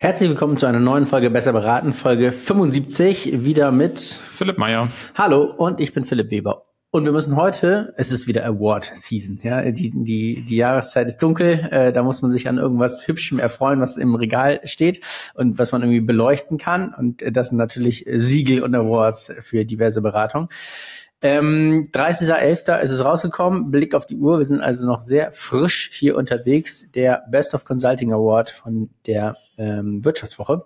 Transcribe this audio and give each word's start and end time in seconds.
Herzlich 0.00 0.28
willkommen 0.28 0.56
zu 0.56 0.66
einer 0.66 0.78
neuen 0.78 1.06
Folge 1.06 1.28
Besser 1.28 1.52
beraten, 1.52 1.92
Folge 1.92 2.30
75, 2.30 3.42
wieder 3.42 3.72
mit 3.72 3.98
Philipp 3.98 4.56
Meyer. 4.56 4.92
Hallo 5.16 5.42
und 5.42 5.80
ich 5.80 5.92
bin 5.92 6.04
Philipp 6.04 6.30
Weber. 6.30 6.66
Und 6.92 7.04
wir 7.04 7.10
müssen 7.10 7.34
heute, 7.34 7.94
es 7.96 8.12
ist 8.12 8.28
wieder 8.28 8.46
Award 8.46 8.92
Season, 8.94 9.40
ja, 9.42 9.72
die, 9.72 9.90
die, 9.90 10.44
die 10.44 10.56
Jahreszeit 10.56 11.08
ist 11.08 11.20
dunkel, 11.20 11.68
äh, 11.72 11.92
da 11.92 12.04
muss 12.04 12.22
man 12.22 12.30
sich 12.30 12.48
an 12.48 12.58
irgendwas 12.58 13.08
Hübschem 13.08 13.40
erfreuen, 13.40 13.80
was 13.80 13.96
im 13.96 14.14
Regal 14.14 14.60
steht 14.62 15.04
und 15.34 15.58
was 15.58 15.72
man 15.72 15.82
irgendwie 15.82 16.00
beleuchten 16.00 16.58
kann. 16.58 16.94
Und 16.94 17.24
das 17.32 17.48
sind 17.48 17.58
natürlich 17.58 18.06
Siegel 18.08 18.62
und 18.62 18.76
Awards 18.76 19.32
für 19.40 19.64
diverse 19.64 20.00
Beratungen. 20.00 20.48
Ähm, 21.20 21.84
30.11. 21.92 22.80
ist 22.80 22.90
es 22.90 23.04
rausgekommen. 23.04 23.70
Blick 23.70 23.94
auf 23.94 24.06
die 24.06 24.16
Uhr. 24.16 24.38
Wir 24.38 24.44
sind 24.44 24.60
also 24.60 24.86
noch 24.86 25.00
sehr 25.00 25.32
frisch 25.32 25.90
hier 25.92 26.16
unterwegs. 26.16 26.90
Der 26.92 27.24
Best 27.30 27.54
of 27.54 27.64
Consulting 27.64 28.12
Award 28.12 28.50
von 28.50 28.90
der 29.06 29.36
ähm, 29.56 30.04
Wirtschaftswoche. 30.04 30.64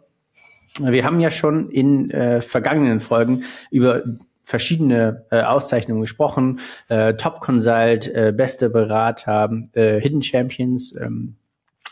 Wir 0.78 1.04
haben 1.04 1.20
ja 1.20 1.30
schon 1.30 1.70
in 1.70 2.10
äh, 2.10 2.40
vergangenen 2.40 3.00
Folgen 3.00 3.44
über 3.70 4.02
verschiedene 4.42 5.24
äh, 5.30 5.42
Auszeichnungen 5.42 6.00
gesprochen. 6.02 6.60
Äh, 6.88 7.14
Top 7.14 7.40
Consult, 7.40 8.08
äh, 8.08 8.32
beste 8.34 8.70
Berater, 8.70 9.50
äh, 9.72 10.00
Hidden 10.00 10.22
Champions, 10.22 10.94
ähm, 11.00 11.36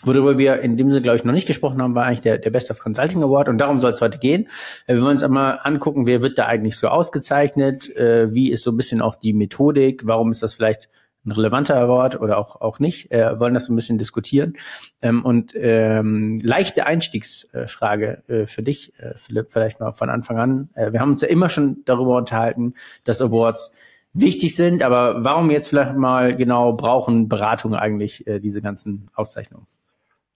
Worüber 0.03 0.39
wir 0.39 0.61
in 0.61 0.77
dem 0.77 0.91
Sinne, 0.91 1.03
glaube 1.03 1.17
ich, 1.17 1.25
noch 1.25 1.33
nicht 1.33 1.47
gesprochen 1.47 1.83
haben, 1.83 1.95
war 1.95 2.07
eigentlich 2.07 2.23
der, 2.23 2.39
der 2.39 2.51
Best 2.51 2.71
of 2.71 2.79
Consulting 2.79 3.23
Award 3.23 3.49
und 3.49 3.59
darum 3.59 3.81
soll 3.81 3.91
es 3.91 4.01
heute 4.01 4.19
gehen. 4.19 4.49
Äh, 4.87 4.95
wir 4.95 5.03
wollen 5.03 5.13
uns 5.13 5.23
einmal 5.23 5.61
angucken, 5.63 6.07
wer 6.07 6.23
wird 6.23 6.39
da 6.39 6.47
eigentlich 6.47 6.77
so 6.77 6.89
ausgezeichnet, 6.89 7.95
äh, 7.97 8.33
wie 8.33 8.51
ist 8.51 8.63
so 8.63 8.71
ein 8.71 8.77
bisschen 8.77 9.03
auch 9.03 9.15
die 9.15 9.33
Methodik, 9.33 10.07
warum 10.07 10.31
ist 10.31 10.43
das 10.43 10.55
vielleicht 10.55 10.89
ein 11.27 11.33
relevanter 11.33 11.77
Award 11.77 12.21
oder 12.21 12.39
auch, 12.39 12.61
auch 12.61 12.79
nicht, 12.79 13.13
äh, 13.13 13.39
wollen 13.39 13.53
das 13.53 13.67
so 13.67 13.73
ein 13.73 13.77
bisschen 13.77 13.99
diskutieren. 13.99 14.55
Ähm, 15.03 15.25
und 15.25 15.53
ähm, 15.55 16.41
leichte 16.43 16.87
Einstiegsfrage 16.87 18.23
äh, 18.27 18.47
für 18.47 18.63
dich, 18.63 18.99
äh, 18.99 19.13
Philipp, 19.17 19.51
vielleicht 19.51 19.81
mal 19.81 19.93
von 19.93 20.09
Anfang 20.09 20.39
an. 20.39 20.71
Äh, 20.75 20.93
wir 20.93 21.01
haben 21.01 21.11
uns 21.11 21.21
ja 21.21 21.29
immer 21.29 21.51
schon 21.51 21.83
darüber 21.85 22.17
unterhalten, 22.17 22.75
dass 23.05 23.21
Awards 23.21 23.73
wichtig 24.15 24.57
sind, 24.57 24.83
aber 24.83 25.23
warum 25.23 25.51
jetzt 25.51 25.69
vielleicht 25.69 25.95
mal 25.95 26.35
genau 26.35 26.73
brauchen 26.73 27.29
Beratungen 27.29 27.79
eigentlich 27.79 28.27
äh, 28.27 28.41
diese 28.41 28.63
ganzen 28.63 29.11
Auszeichnungen? 29.15 29.67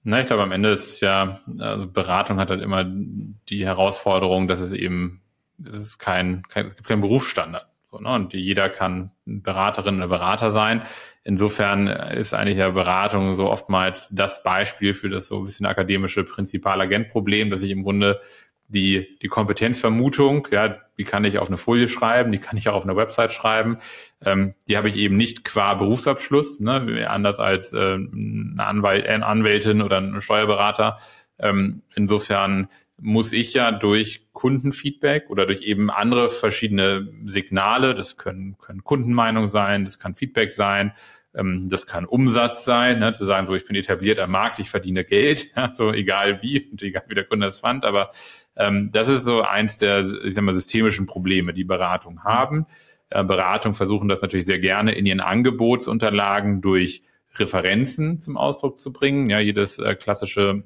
Na, 0.07 0.21
ich 0.21 0.27
glaube, 0.27 0.43
am 0.43 0.53
Ende 0.53 0.69
ist 0.69 0.87
es 0.87 1.01
ja, 1.01 1.41
also 1.59 1.87
Beratung 1.91 2.39
hat 2.39 2.51
halt 2.51 2.61
immer 2.61 2.85
die 2.85 3.65
Herausforderung, 3.65 4.49
dass 4.49 4.61
es 4.61 4.73
eben, 4.73 5.23
es 5.67 5.77
ist 5.77 5.99
kein, 5.99 6.43
kein 6.49 6.67
es 6.67 6.77
gibt 6.77 6.87
keinen 6.87 7.01
Berufsstandard. 7.01 7.67
So, 7.91 7.99
ne? 7.99 8.11
Und 8.13 8.35
jeder 8.35 8.69
kann 8.69 9.13
Beraterin 9.25 9.97
oder 9.97 10.09
Berater 10.09 10.51
sein. 10.51 10.83
Insofern 11.23 11.87
ist 11.87 12.35
eigentlich 12.35 12.59
ja 12.59 12.69
Beratung 12.69 13.35
so 13.37 13.51
oftmals 13.51 14.09
das 14.11 14.43
Beispiel 14.43 14.93
für 14.93 15.09
das 15.09 15.29
so 15.29 15.39
ein 15.39 15.47
bisschen 15.47 15.65
akademische 15.65 16.23
Prinzipal-Agent-Problem, 16.23 17.49
dass 17.49 17.63
ich 17.63 17.71
im 17.71 17.83
Grunde 17.83 18.21
die, 18.69 19.09
die 19.23 19.29
Kompetenzvermutung, 19.29 20.49
ja, 20.51 20.77
die 20.97 21.05
kann 21.05 21.25
ich 21.25 21.39
auf 21.39 21.49
eine 21.49 21.57
Folie 21.57 21.89
schreiben, 21.89 22.33
die 22.33 22.39
kann 22.39 22.57
ich 22.57 22.69
auch 22.69 22.75
auf 22.75 22.85
eine 22.85 22.97
Website 22.97 23.33
schreiben. 23.33 23.79
Ähm, 24.25 24.55
die 24.69 24.77
habe 24.77 24.89
ich 24.89 24.97
eben 24.97 25.17
nicht 25.17 25.45
qua 25.45 25.75
Berufsabschluss, 25.75 26.61
ne, 26.61 27.09
anders 27.09 27.41
als 27.41 27.73
äh, 27.73 27.95
eine, 27.95 28.65
Anwalt, 28.67 29.07
eine 29.07 29.27
Anwältin 29.27 29.83
oder 29.83 29.99
ein 29.99 30.21
Steuerberater. 30.21 30.99
Ähm, 31.39 31.83
insofern 31.95 32.69
muss 32.97 33.33
ich 33.33 33.55
ja 33.55 33.73
durch 33.73 34.29
Kundenfeedback 34.33 35.31
oder 35.31 35.47
durch 35.47 35.63
eben 35.63 35.91
andere 35.91 36.29
verschiedene 36.29 37.09
Signale, 37.27 37.95
das 37.95 38.17
können, 38.17 38.57
können 38.59 38.85
Kundenmeinung 38.85 39.51
sein, 39.51 39.85
das 39.85 39.99
kann 39.99 40.15
Feedback 40.15 40.53
sein, 40.53 40.93
ähm, 41.35 41.69
das 41.69 41.87
kann 41.87 42.05
Umsatz 42.05 42.65
sein, 42.65 43.01
ne, 43.01 43.13
zu 43.13 43.25
sagen, 43.25 43.49
so 43.49 43.55
ich 43.55 43.67
bin 43.67 43.77
etabliert 43.77 44.21
am 44.21 44.31
Markt, 44.31 44.61
ich 44.61 44.71
verdiene 44.71 45.05
Geld, 45.05 45.51
ja, 45.57 45.73
so 45.75 45.93
egal 45.93 46.41
wie 46.43 46.69
und 46.71 46.83
egal 46.83 47.05
wie 47.09 47.15
der 47.15 47.25
Kunde 47.25 47.49
es 47.49 47.61
fand, 47.61 47.85
aber 47.85 48.11
ähm, 48.57 48.91
das 48.93 49.09
ist 49.09 49.25
so 49.25 49.43
eins 49.43 49.77
der, 49.77 50.05
ich 50.25 50.35
sag 50.35 50.45
mal, 50.45 50.55
systemischen 50.55 51.07
Probleme, 51.07 51.53
die 51.53 51.65
Beratung 51.65 52.25
haben. 52.25 52.67
Äh, 53.11 53.25
Beratung 53.25 53.75
versuchen 53.75 54.09
das 54.09 54.23
natürlich 54.23 54.47
sehr 54.47 54.59
gerne 54.59 54.93
in 54.93 55.07
ihren 55.07 55.21
Angebotsunterlagen 55.21 56.61
durch 56.61 57.03
Referenzen 57.37 58.21
zum 58.21 58.37
Ausdruck 58.37 58.79
zu 58.79 58.93
bringen. 58.93 59.29
Ja, 59.31 59.41
jedes 59.41 59.79
äh, 59.79 59.95
klassische 59.95 60.65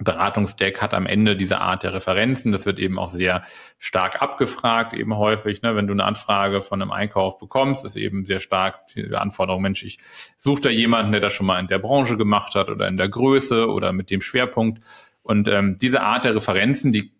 Beratungsdeck 0.00 0.82
hat 0.82 0.92
am 0.92 1.06
Ende 1.06 1.36
diese 1.36 1.60
Art 1.60 1.84
der 1.84 1.94
Referenzen. 1.94 2.50
Das 2.50 2.66
wird 2.66 2.80
eben 2.80 2.98
auch 2.98 3.10
sehr 3.10 3.44
stark 3.78 4.20
abgefragt, 4.22 4.92
eben 4.92 5.16
häufig. 5.16 5.62
Ne? 5.62 5.76
Wenn 5.76 5.86
du 5.86 5.92
eine 5.92 6.04
Anfrage 6.04 6.60
von 6.60 6.82
einem 6.82 6.90
Einkauf 6.90 7.38
bekommst, 7.38 7.84
ist 7.84 7.94
eben 7.94 8.24
sehr 8.24 8.40
stark 8.40 8.88
die 8.88 9.14
Anforderung, 9.14 9.62
Mensch, 9.62 9.84
ich 9.84 9.98
suche 10.36 10.62
da 10.62 10.70
jemanden, 10.70 11.12
der 11.12 11.20
das 11.20 11.32
schon 11.32 11.46
mal 11.46 11.60
in 11.60 11.68
der 11.68 11.78
Branche 11.78 12.16
gemacht 12.16 12.56
hat 12.56 12.70
oder 12.70 12.88
in 12.88 12.96
der 12.96 13.08
Größe 13.08 13.70
oder 13.70 13.92
mit 13.92 14.10
dem 14.10 14.20
Schwerpunkt. 14.20 14.82
Und 15.24 15.48
ähm, 15.48 15.78
diese 15.78 16.02
Art 16.02 16.24
der 16.24 16.36
Referenzen, 16.36 16.92
die 16.92 17.10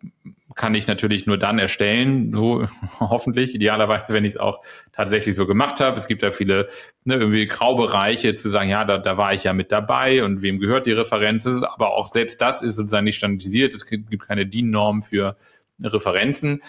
kann 0.55 0.75
ich 0.75 0.87
natürlich 0.87 1.27
nur 1.27 1.39
dann 1.39 1.59
erstellen, 1.59 2.33
so 2.33 2.67
hoffentlich, 3.01 3.55
idealerweise, 3.55 4.13
wenn 4.13 4.25
ich 4.25 4.35
es 4.35 4.41
auch 4.41 4.63
tatsächlich 4.93 5.35
so 5.35 5.47
gemacht 5.47 5.81
habe. 5.81 5.97
Es 5.97 6.07
gibt 6.07 6.23
da 6.23 6.31
viele 6.31 6.69
ne, 7.05 7.15
irgendwie 7.15 7.47
Graubereiche 7.47 8.35
zu 8.35 8.51
sagen, 8.51 8.69
ja, 8.69 8.85
da, 8.85 8.99
da 8.99 9.17
war 9.17 9.33
ich 9.33 9.45
ja 9.45 9.53
mit 9.53 9.73
dabei 9.73 10.23
und 10.23 10.43
wem 10.43 10.61
gehört 10.61 10.87
die 10.87 10.93
Referenz, 10.93 11.47
aber 11.47 11.95
auch 11.95 12.13
selbst 12.13 12.41
das 12.41 12.63
ist 12.63 12.77
sozusagen 12.77 13.05
nicht 13.05 13.17
standardisiert. 13.17 13.75
Es 13.75 13.87
gibt 13.87 14.29
keine 14.29 14.47
DIN-Norm 14.47 15.03
für 15.03 15.37
Referenzen. 15.83 16.63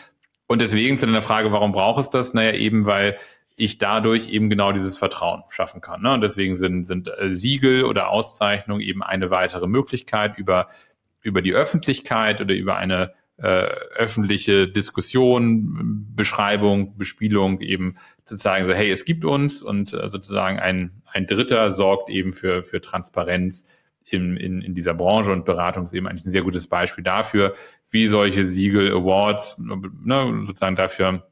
Und 0.47 0.61
deswegen 0.61 0.97
zu 0.97 1.05
der 1.05 1.21
Frage, 1.21 1.51
warum 1.51 1.73
braucht 1.73 2.01
es 2.01 2.09
das? 2.09 2.33
Naja, 2.33 2.53
eben 2.53 2.85
weil 2.85 3.17
ich 3.57 3.77
dadurch 3.77 4.29
eben 4.29 4.49
genau 4.49 4.71
dieses 4.71 4.97
Vertrauen 4.97 5.43
schaffen 5.49 5.81
kann. 5.81 6.01
Ne? 6.01 6.13
Und 6.13 6.21
deswegen 6.21 6.55
sind, 6.55 6.83
sind 6.83 7.07
äh, 7.07 7.29
Siegel 7.29 7.85
oder 7.85 8.09
Auszeichnungen 8.09 8.81
eben 8.81 9.01
eine 9.01 9.29
weitere 9.29 9.67
Möglichkeit 9.67 10.37
über 10.37 10.67
über 11.25 11.41
die 11.41 11.53
Öffentlichkeit 11.53 12.39
oder 12.39 12.55
über 12.55 12.77
eine 12.77 13.13
äh, 13.37 13.67
öffentliche 13.97 14.67
Diskussion, 14.67 16.07
Beschreibung, 16.15 16.97
Bespielung 16.97 17.59
eben 17.59 17.95
zu 18.23 18.37
sagen, 18.37 18.65
so 18.65 18.73
hey, 18.73 18.89
es 18.89 19.03
gibt 19.03 19.25
uns 19.25 19.61
und 19.61 19.93
äh, 19.93 20.09
sozusagen 20.09 20.59
ein, 20.59 21.01
ein 21.11 21.27
Dritter 21.27 21.71
sorgt 21.71 22.09
eben 22.09 22.31
für, 22.31 22.61
für 22.61 22.79
Transparenz 22.79 23.65
in, 24.05 24.37
in, 24.37 24.61
in 24.61 24.75
dieser 24.75 24.93
Branche 24.93 25.31
und 25.31 25.45
Beratung 25.45 25.85
ist 25.85 25.93
eben 25.93 26.07
eigentlich 26.07 26.25
ein 26.25 26.31
sehr 26.31 26.43
gutes 26.43 26.67
Beispiel 26.67 27.03
dafür, 27.03 27.55
wie 27.89 28.07
solche 28.07 28.45
Siegel, 28.45 28.91
Awards 28.91 29.57
ne, 29.59 30.43
sozusagen 30.45 30.75
dafür 30.75 31.27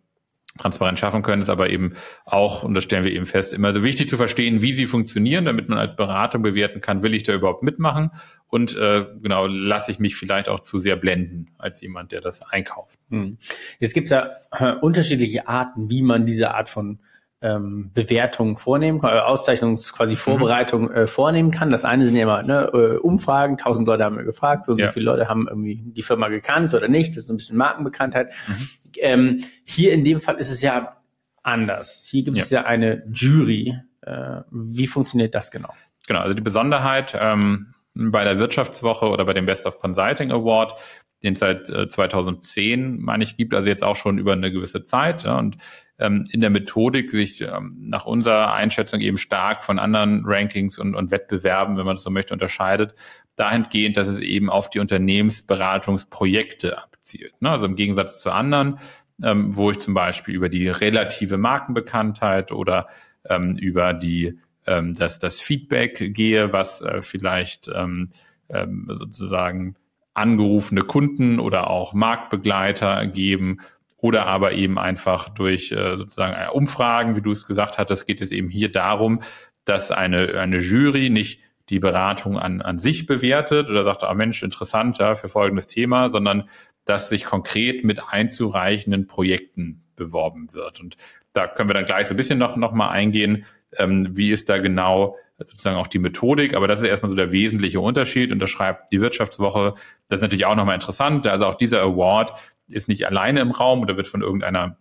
transparent 0.58 1.00
schaffen 1.00 1.24
können, 1.24 1.42
ist 1.42 1.50
aber 1.50 1.70
eben 1.70 1.94
auch, 2.26 2.64
und 2.64 2.76
das 2.76 2.84
stellen 2.84 3.04
wir 3.04 3.12
eben 3.12 3.26
fest, 3.26 3.54
immer 3.54 3.74
so 3.74 3.84
wichtig 3.84 4.10
zu 4.10 4.18
verstehen, 4.18 4.62
wie 4.62 4.74
sie 4.74 4.86
funktionieren, 4.86 5.46
damit 5.46 5.70
man 5.70 5.78
als 5.78 5.96
Berater 5.96 6.40
bewerten 6.40 6.82
kann, 6.82 7.02
will 7.02 7.14
ich 7.14 7.24
da 7.24 7.34
überhaupt 7.34 7.64
mitmachen 7.64 8.12
und 8.48 8.76
äh, 8.76 9.06
genau, 9.22 9.48
lasse 9.48 9.92
ich 9.92 10.00
mich 10.00 10.16
vielleicht 10.16 10.50
auch 10.50 10.60
zu 10.60 10.78
sehr 10.78 10.96
blenden 10.96 11.48
als 11.58 11.82
jemand, 11.82 12.12
der 12.12 12.22
das 12.22 12.42
einkauft. 12.44 13.00
Hm. 13.10 13.38
Jetzt 13.80 13.94
gibt 13.94 14.06
es 14.06 14.12
ja 14.12 14.30
äh, 14.52 14.76
unterschiedliche 14.80 15.48
Arten, 15.48 15.90
wie 15.90 16.04
man 16.04 16.26
diese 16.26 16.54
Art 16.54 16.70
von 16.70 17.00
ähm, 17.44 17.92
Bewertung 17.94 18.58
vornehmen, 18.58 19.02
äh, 19.04 19.20
Auszeichnungs 19.20 19.92
quasi 19.92 20.16
Vorbereitung 20.16 20.84
mhm. 20.84 20.96
äh, 20.96 21.08
vornehmen 21.08 21.52
kann. 21.52 21.72
Das 21.72 21.84
eine 21.84 22.06
sind 22.06 22.16
ja 22.16 22.24
immer 22.24 22.42
ne, 22.42 22.70
äh, 22.74 22.98
Umfragen, 22.98 23.58
tausend 23.58 23.86
Leute 23.86 24.06
haben 24.06 24.16
wir 24.16 24.24
gefragt, 24.24 24.64
so, 24.64 24.78
ja. 24.78 24.88
so 24.88 24.94
viele 24.94 25.06
Leute 25.06 25.28
haben 25.28 25.48
irgendwie 25.50 25.76
die 25.84 26.04
Firma 26.04 26.30
gekannt 26.30 26.74
oder 26.74 26.88
nicht, 26.88 27.18
das 27.18 27.26
ist 27.26 27.30
ein 27.30 27.38
bisschen 27.38 27.58
Markenbekanntheit. 27.58 28.32
Mhm. 28.48 28.70
Ähm, 29.00 29.44
hier 29.66 29.94
in 29.94 30.04
dem 30.04 30.22
Fall 30.22 30.36
ist 30.36 30.50
es 30.50 30.62
ja 30.62 30.98
anders. 31.42 32.04
Hier 32.06 32.24
gibt 32.24 32.38
es 32.38 32.50
ja. 32.50 32.62
ja 32.62 32.68
eine 32.68 33.04
Jury. 33.12 33.78
Äh, 34.02 34.42
wie 34.52 34.88
funktioniert 34.88 35.36
das 35.36 35.52
genau? 35.52 35.74
Genau, 36.08 36.20
also 36.20 36.34
die 36.34 36.42
Besonderheit 36.42 37.18
ähm, 37.20 37.74
bei 37.94 38.24
der 38.24 38.40
Wirtschaftswoche 38.40 39.08
oder 39.08 39.26
bei 39.26 39.34
dem 39.34 39.46
Best 39.46 39.66
of 39.66 39.80
Consulting 39.80 40.32
Award 40.32 40.76
den 41.24 41.34
es 41.34 41.40
seit 41.40 41.70
äh, 41.70 41.88
2010, 41.88 43.00
meine 43.00 43.24
ich, 43.24 43.38
gibt, 43.38 43.54
also 43.54 43.70
jetzt 43.70 43.84
auch 43.84 43.96
schon 43.96 44.18
über 44.18 44.34
eine 44.34 44.52
gewisse 44.52 44.84
Zeit. 44.84 45.24
Ja, 45.24 45.38
und 45.40 45.56
ähm, 45.98 46.26
in 46.32 46.42
der 46.42 46.50
Methodik 46.50 47.12
sich 47.12 47.40
ähm, 47.42 47.78
nach 47.80 48.06
unserer 48.06 48.54
Einschätzung 48.54 49.00
eben 49.00 49.18
stark 49.18 49.64
von 49.64 49.80
anderen 49.80 50.24
Rankings 50.26 50.78
und, 50.78 50.96
und 50.96 51.12
Wettbewerben, 51.12 51.78
wenn 51.78 51.86
man 51.86 51.96
es 51.96 52.04
so 52.04 52.10
möchte, 52.10 52.34
unterscheidet, 52.34 52.94
dahingehend, 53.36 53.96
dass 53.96 54.08
es 54.08 54.20
eben 54.20 54.50
auf 54.50 54.70
die 54.70 54.80
Unternehmensberatungsprojekte 54.80 56.78
abzielt. 57.04 57.42
Ne? 57.42 57.50
Also 57.50 57.66
im 57.66 57.76
Gegensatz 57.76 58.22
zu 58.22 58.32
anderen, 58.32 58.80
ähm, 59.22 59.56
wo 59.56 59.72
ich 59.72 59.80
zum 59.80 59.94
Beispiel 59.94 60.36
über 60.36 60.50
die 60.50 60.70
relative 60.70 61.38
Markenbekanntheit 61.38 62.52
oder 62.52 62.88
ähm, 63.30 63.56
über 63.58 63.94
die 63.94 64.40
ähm, 64.66 64.96
das, 64.96 65.20
das 65.20 65.40
Feedback 65.40 66.14
gehe, 66.14 66.54
was 66.54 66.82
äh, 66.82 67.02
vielleicht 67.02 67.70
ähm, 67.74 68.10
ähm, 68.50 68.88
sozusagen 68.98 69.76
angerufene 70.14 70.82
Kunden 70.82 71.40
oder 71.40 71.70
auch 71.70 71.94
Marktbegleiter 71.94 73.06
geben 73.08 73.60
oder 73.98 74.26
aber 74.26 74.54
eben 74.54 74.80
einfach 74.80 75.30
durch 75.30 75.72
äh, 75.72 75.98
sozusagen 75.98 76.34
äh, 76.34 76.50
Umfragen, 76.52 77.16
wie 77.16 77.22
du 77.22 77.32
es 77.32 77.46
gesagt 77.46 77.78
hattest, 77.78 78.08
geht 78.08 78.22
es 78.22 78.32
eben 78.32 78.50
hier 78.50 78.72
darum, 78.72 79.22
dass 79.66 79.92
eine, 79.92 80.40
eine 80.40 80.58
Jury 80.58 81.10
nicht 81.10 81.42
die 81.70 81.80
Beratung 81.80 82.38
an, 82.38 82.62
an 82.62 82.80
sich 82.80 83.06
bewertet 83.06 83.70
oder 83.70 83.84
sagt, 83.84 84.04
ah 84.04 84.14
Mensch, 84.14 84.44
interessant 84.44 84.98
ja, 84.98 85.16
für 85.16 85.30
folgendes 85.30 85.68
Thema, 85.68 86.10
sondern 86.10 86.50
dass 86.86 87.10
sich 87.10 87.26
konkret 87.26 87.84
mit 87.84 88.02
einzureichenden 88.10 89.08
Projekten 89.08 89.84
beworben 89.96 90.54
wird. 90.54 90.80
Und 90.80 90.98
da 91.34 91.48
können 91.48 91.70
wir 91.70 91.74
dann 91.74 91.86
gleich 91.86 92.08
so 92.08 92.14
ein 92.14 92.18
bisschen 92.18 92.40
noch, 92.40 92.56
noch 92.56 92.74
mal 92.74 92.90
eingehen, 92.90 93.46
ähm, 93.78 94.10
wie 94.12 94.32
ist 94.32 94.50
da 94.50 94.58
genau 94.58 95.18
sozusagen 95.40 95.78
auch 95.78 95.88
die 95.88 96.00
Methodik, 96.00 96.54
aber 96.54 96.68
das 96.68 96.80
ist 96.80 96.86
erstmal 96.86 97.10
so 97.10 97.18
der 97.18 97.32
wesentliche 97.32 97.80
Unterschied. 97.80 98.32
Und 98.32 98.40
da 98.40 98.48
schreibt 98.48 98.92
die 98.92 99.02
Wirtschaftswoche, 99.02 99.76
das 100.08 100.20
ist 100.20 100.22
natürlich 100.22 100.46
auch 100.46 100.56
nochmal 100.56 100.76
interessant, 100.76 101.28
also 101.28 101.46
auch 101.46 101.56
dieser 101.56 101.82
Award 101.82 102.34
ist 102.68 102.88
nicht 102.88 103.06
alleine 103.06 103.42
im 103.42 103.52
Raum 103.52 103.82
oder 103.82 103.98
wird 103.98 104.08
von 104.08 104.22
irgendeiner 104.22 104.78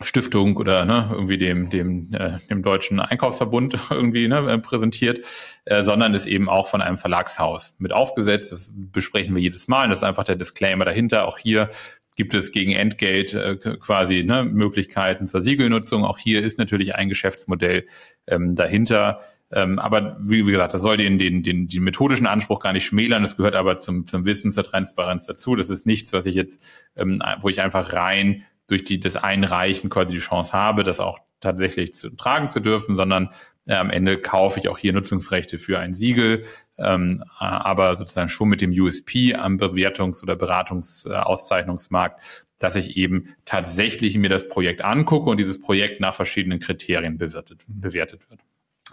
Stiftung 0.00 0.56
oder 0.56 0.84
ne, 0.84 1.08
irgendwie 1.12 1.38
dem, 1.38 1.70
dem, 1.70 2.12
äh, 2.12 2.38
dem 2.50 2.62
deutschen 2.62 3.00
Einkaufsverbund 3.00 3.76
irgendwie 3.90 4.28
ne, 4.28 4.52
äh, 4.52 4.58
präsentiert, 4.58 5.24
äh, 5.64 5.82
sondern 5.82 6.14
ist 6.14 6.26
eben 6.26 6.48
auch 6.48 6.68
von 6.68 6.80
einem 6.80 6.96
Verlagshaus 6.96 7.74
mit 7.78 7.92
aufgesetzt. 7.92 8.52
Das 8.52 8.70
besprechen 8.74 9.34
wir 9.34 9.42
jedes 9.42 9.66
Mal. 9.66 9.88
Das 9.88 9.98
ist 9.98 10.04
einfach 10.04 10.24
der 10.24 10.36
Disclaimer 10.36 10.84
dahinter. 10.84 11.26
Auch 11.26 11.38
hier 11.38 11.68
gibt 12.16 12.34
es 12.34 12.52
gegen 12.52 12.72
Entgelt 12.72 13.34
äh, 13.34 13.56
quasi 13.56 14.22
ne, 14.22 14.44
Möglichkeiten 14.44 15.26
zur 15.26 15.40
Siegelnutzung. 15.40 16.04
Auch 16.04 16.18
hier 16.18 16.42
ist 16.42 16.58
natürlich 16.58 16.94
ein 16.94 17.08
Geschäftsmodell 17.08 17.86
ähm, 18.28 18.54
dahinter. 18.54 19.20
Ähm, 19.50 19.78
aber 19.78 20.18
wie, 20.20 20.46
wie 20.46 20.52
gesagt, 20.52 20.74
das 20.74 20.82
soll 20.82 20.96
den, 20.96 21.18
den, 21.18 21.42
den, 21.42 21.66
den 21.66 21.82
methodischen 21.82 22.26
Anspruch 22.26 22.60
gar 22.60 22.72
nicht 22.72 22.86
schmälern. 22.86 23.22
Das 23.22 23.36
gehört 23.36 23.54
aber 23.54 23.78
zum, 23.78 24.06
zum 24.06 24.24
Wissen, 24.24 24.52
zur 24.52 24.64
Transparenz 24.64 25.26
dazu. 25.26 25.56
Das 25.56 25.70
ist 25.70 25.86
nichts, 25.86 26.12
was 26.12 26.26
ich 26.26 26.34
jetzt, 26.36 26.62
ähm, 26.96 27.22
wo 27.40 27.48
ich 27.48 27.62
einfach 27.62 27.92
rein 27.92 28.44
durch 28.68 28.84
die, 28.84 29.00
das 29.00 29.16
Einreichen 29.16 29.90
quasi 29.90 30.14
die 30.14 30.20
Chance 30.20 30.52
habe, 30.52 30.84
das 30.84 31.00
auch 31.00 31.18
tatsächlich 31.40 31.94
zu 31.94 32.10
tragen 32.10 32.50
zu 32.50 32.60
dürfen, 32.60 32.96
sondern 32.96 33.30
äh, 33.66 33.74
am 33.74 33.90
Ende 33.90 34.18
kaufe 34.18 34.60
ich 34.60 34.68
auch 34.68 34.78
hier 34.78 34.92
Nutzungsrechte 34.92 35.58
für 35.58 35.78
ein 35.78 35.94
Siegel, 35.94 36.44
ähm, 36.78 37.24
aber 37.38 37.96
sozusagen 37.96 38.28
schon 38.28 38.48
mit 38.48 38.60
dem 38.60 38.70
USP 38.70 39.34
am 39.34 39.56
Bewertungs- 39.56 40.22
oder 40.22 40.36
Beratungsauszeichnungsmarkt, 40.36 42.20
dass 42.58 42.76
ich 42.76 42.96
eben 42.96 43.34
tatsächlich 43.44 44.16
mir 44.18 44.28
das 44.28 44.48
Projekt 44.48 44.82
angucke 44.82 45.30
und 45.30 45.38
dieses 45.38 45.60
Projekt 45.60 46.00
nach 46.00 46.14
verschiedenen 46.14 46.60
Kriterien 46.60 47.18
bewertet, 47.18 47.62
bewertet 47.66 48.28
wird. 48.30 48.40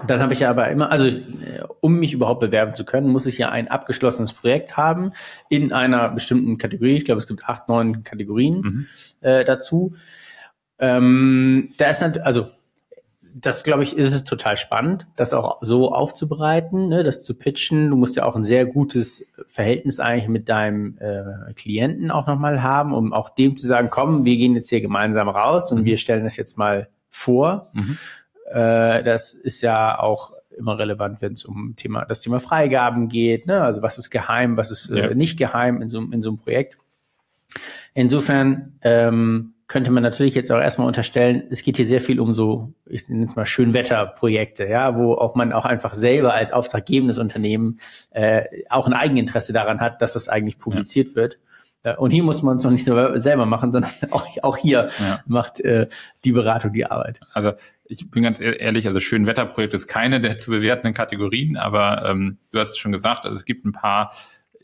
Dann 0.08 0.22
habe 0.22 0.34
ich 0.34 0.42
ja 0.42 0.50
aber 0.50 0.68
immer, 0.70 0.92
also 0.92 1.10
um 1.80 1.96
mich 1.96 2.12
überhaupt 2.12 2.42
bewerben 2.42 2.74
zu 2.74 2.84
können, 2.84 3.10
muss 3.10 3.26
ich 3.28 3.38
ja 3.38 3.50
ein 3.50 3.70
abgeschlossenes 3.70 4.34
Projekt 4.34 4.76
haben 4.76 5.14
in 5.50 5.72
einer 5.72 6.10
bestimmten 6.10 6.58
Kategorie. 6.58 6.98
Ich 6.98 7.06
glaube, 7.06 7.20
es 7.20 7.28
gibt 7.28 7.46
acht, 7.46 7.70
neun 7.70 8.04
Kategorien 8.04 8.62
mhm. 8.62 8.88
äh, 9.22 9.46
dazu. 9.46 9.94
Ähm, 10.80 11.70
da 11.78 11.90
ist 11.90 12.02
dann, 12.02 12.18
also 12.18 12.50
das 13.38 13.64
glaube 13.64 13.84
ich, 13.84 13.98
ist 13.98 14.14
es 14.14 14.24
total 14.24 14.56
spannend, 14.56 15.08
das 15.18 15.34
auch 15.34 15.60
so 15.62 15.94
aufzubereiten, 15.94 16.88
ne, 16.88 17.04
das 17.04 17.24
zu 17.24 17.38
pitchen. 17.38 17.90
Du 17.90 17.98
musst 17.98 18.16
ja 18.16 18.26
auch 18.26 18.36
ein 18.36 18.46
sehr 18.46 18.66
gutes 18.66 19.28
Verhältnis 19.48 20.00
eigentlich 20.00 20.30
mit 20.30 20.48
deinem 20.48 20.98
äh, 21.00 21.54
Klienten 21.54 22.12
auch 22.12 22.28
nochmal 22.28 22.64
haben, 22.64 22.94
um 22.94 23.12
auch 23.12 23.30
dem 23.30 23.58
zu 23.58 23.68
sagen, 23.68 23.90
komm, 23.92 24.24
wir 24.24 24.38
gehen 24.38 24.56
jetzt 24.56 24.70
hier 24.70 24.80
gemeinsam 24.80 25.28
raus 25.28 25.72
und 25.72 25.82
mhm. 25.82 25.86
wir 25.86 25.98
stellen 25.98 26.24
das 26.24 26.38
jetzt 26.38 26.58
mal 26.58 26.88
vor. 27.10 27.72
Mhm. 27.74 27.98
Äh, 28.56 29.04
das 29.04 29.34
ist 29.34 29.62
ja 29.62 30.00
auch 30.00 30.32
immer 30.58 30.80
relevant, 30.80 31.22
wenn 31.22 31.34
es 31.34 31.44
um 31.44 31.76
Thema, 31.76 32.06
das 32.06 32.22
Thema 32.22 32.40
Freigaben 32.40 33.10
geht. 33.10 33.48
Ne? 33.48 33.62
Also 33.62 33.82
was 33.82 33.98
ist 33.98 34.10
geheim, 34.10 34.56
was 34.56 34.72
ist 34.72 34.90
äh, 34.90 35.14
nicht 35.14 35.38
geheim 35.38 35.82
in 35.82 35.90
so, 35.90 36.00
in 36.00 36.22
so 36.22 36.30
einem 36.30 36.38
Projekt. 36.38 36.78
Insofern 37.94 38.80
ähm, 38.82 39.56
könnte 39.68 39.92
man 39.92 40.04
natürlich 40.04 40.36
jetzt 40.36 40.52
auch 40.54 40.60
erstmal 40.60 40.88
unterstellen, 40.88 41.44
es 41.50 41.64
geht 41.64 41.76
hier 41.76 41.86
sehr 41.86 42.00
viel 42.00 42.22
um 42.22 42.34
so, 42.34 42.72
ich 42.86 43.10
nenne 43.10 43.26
es 43.26 43.36
mal 43.36 43.46
Schönwetterprojekte, 43.46 44.66
ja, 44.66 44.96
wo 44.96 45.16
auch 45.16 45.36
man 45.36 45.52
auch 45.52 45.66
einfach 45.66 45.94
selber 45.94 46.34
als 46.34 46.54
auftraggebendes 46.54 47.18
Unternehmen 47.18 47.82
äh, 48.12 48.44
auch 48.70 48.88
ein 48.88 48.94
Eigeninteresse 48.94 49.52
daran 49.52 49.82
hat, 49.82 50.02
dass 50.02 50.14
das 50.14 50.30
eigentlich 50.30 50.60
publiziert 50.60 51.10
ja. 51.10 51.16
wird. 51.16 51.40
Und 51.98 52.10
hier 52.10 52.24
muss 52.24 52.42
man 52.42 52.56
es 52.56 52.64
noch 52.64 52.72
nicht 52.72 52.84
so 52.84 53.20
selber 53.20 53.46
machen, 53.46 53.72
sondern 53.72 53.92
auch, 54.12 54.26
auch 54.42 54.58
hier 54.58 54.90
ja. 55.00 55.20
macht 55.28 55.60
äh, 55.60 55.88
die 56.24 56.32
Beratung 56.32 56.74
die 56.74 56.86
Arbeit. 56.86 57.20
Also 57.34 57.54
ich 57.88 58.10
bin 58.10 58.24
ganz 58.24 58.40
ehrlich, 58.40 58.88
also 58.88 59.00
schön 59.00 59.28
Wetterprojekt 59.28 59.74
ist 59.74 59.88
keine 59.88 60.20
der 60.20 60.38
zu 60.38 60.52
bewertenden 60.52 60.94
Kategorien, 60.94 61.58
aber 61.58 62.06
ähm, 62.10 62.40
du 62.52 62.60
hast 62.60 62.70
es 62.70 62.78
schon 62.78 62.92
gesagt, 62.92 63.26
also 63.26 63.36
es 63.36 63.46
gibt 63.46 63.66
ein 63.66 63.72
paar 63.72 64.12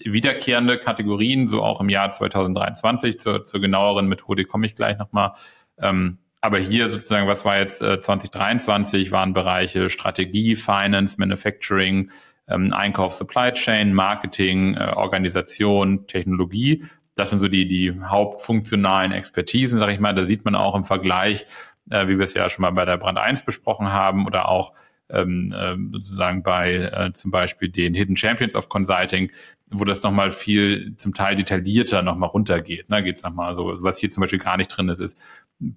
wiederkehrende 0.04 0.80
Kategorien, 0.80 1.48
so 1.48 1.62
auch 1.62 1.82
im 1.82 1.90
Jahr 1.90 2.12
2023. 2.12 3.20
Zur, 3.20 3.46
zur 3.46 3.62
genaueren 3.62 4.08
Methode 4.08 4.46
komme 4.46 4.66
ich 4.66 4.76
gleich 4.76 4.98
nochmal. 4.98 5.34
Ähm, 5.78 6.18
aber 6.42 6.58
hier 6.58 6.90
sozusagen, 6.90 7.28
was 7.28 7.46
war 7.46 7.60
jetzt 7.60 7.84
äh, 7.84 8.02
2023, 8.02 9.12
waren 9.12 9.34
Bereiche 9.34 9.90
Strategie, 9.90 10.56
Finance, 10.56 11.18
Manufacturing, 11.20 12.10
ähm, 12.48 12.74
Einkauf, 12.74 13.14
Supply 13.14 13.52
Chain, 13.52 13.94
Marketing, 13.94 14.76
äh, 14.76 14.94
Organisation, 14.96 16.08
Technologie. 16.08 16.84
Das 17.14 17.30
sind 17.30 17.40
so 17.40 17.48
die, 17.48 17.68
die 17.68 17.94
hauptfunktionalen 18.04 19.12
Expertisen, 19.12 19.78
sage 19.78 19.94
ich 19.94 20.00
mal. 20.00 20.16
Da 20.16 20.26
sieht 20.26 20.44
man 20.44 20.56
auch 20.56 20.76
im 20.76 20.84
Vergleich 20.84 21.46
äh, 21.90 22.08
wie 22.08 22.18
wir 22.18 22.24
es 22.24 22.34
ja 22.34 22.50
schon 22.50 22.64
mal 22.64 22.72
bei 22.72 22.86
der 22.86 22.98
Brand 22.98 23.18
1 23.18 23.44
besprochen 23.44 23.92
haben 23.92 24.26
oder 24.26 24.50
auch 24.50 24.74
ähm, 25.10 25.54
äh, 25.54 25.76
sozusagen 25.92 26.44
bei 26.44 26.74
äh, 26.74 27.14
zum 27.14 27.32
Beispiel 27.32 27.70
den 27.70 27.94
Hidden 27.94 28.16
Champions 28.16 28.56
of 28.56 28.70
Consulting, 28.70 29.32
wo 29.70 29.84
das 29.84 30.04
nochmal 30.04 30.32
viel 30.32 30.96
zum 30.98 31.14
Teil 31.14 31.36
detaillierter 31.36 32.02
nochmal 32.02 32.30
runtergeht. 32.30 32.90
Ne? 32.90 33.04
Geht 33.04 33.18
es 33.18 33.24
nochmal 33.24 33.56
so, 33.56 33.74
was 33.82 33.98
hier 33.98 34.10
zum 34.10 34.22
Beispiel 34.22 34.40
gar 34.40 34.58
nicht 34.58 34.70
drin 34.70 34.90
ist, 34.90 35.00
ist 35.00 35.18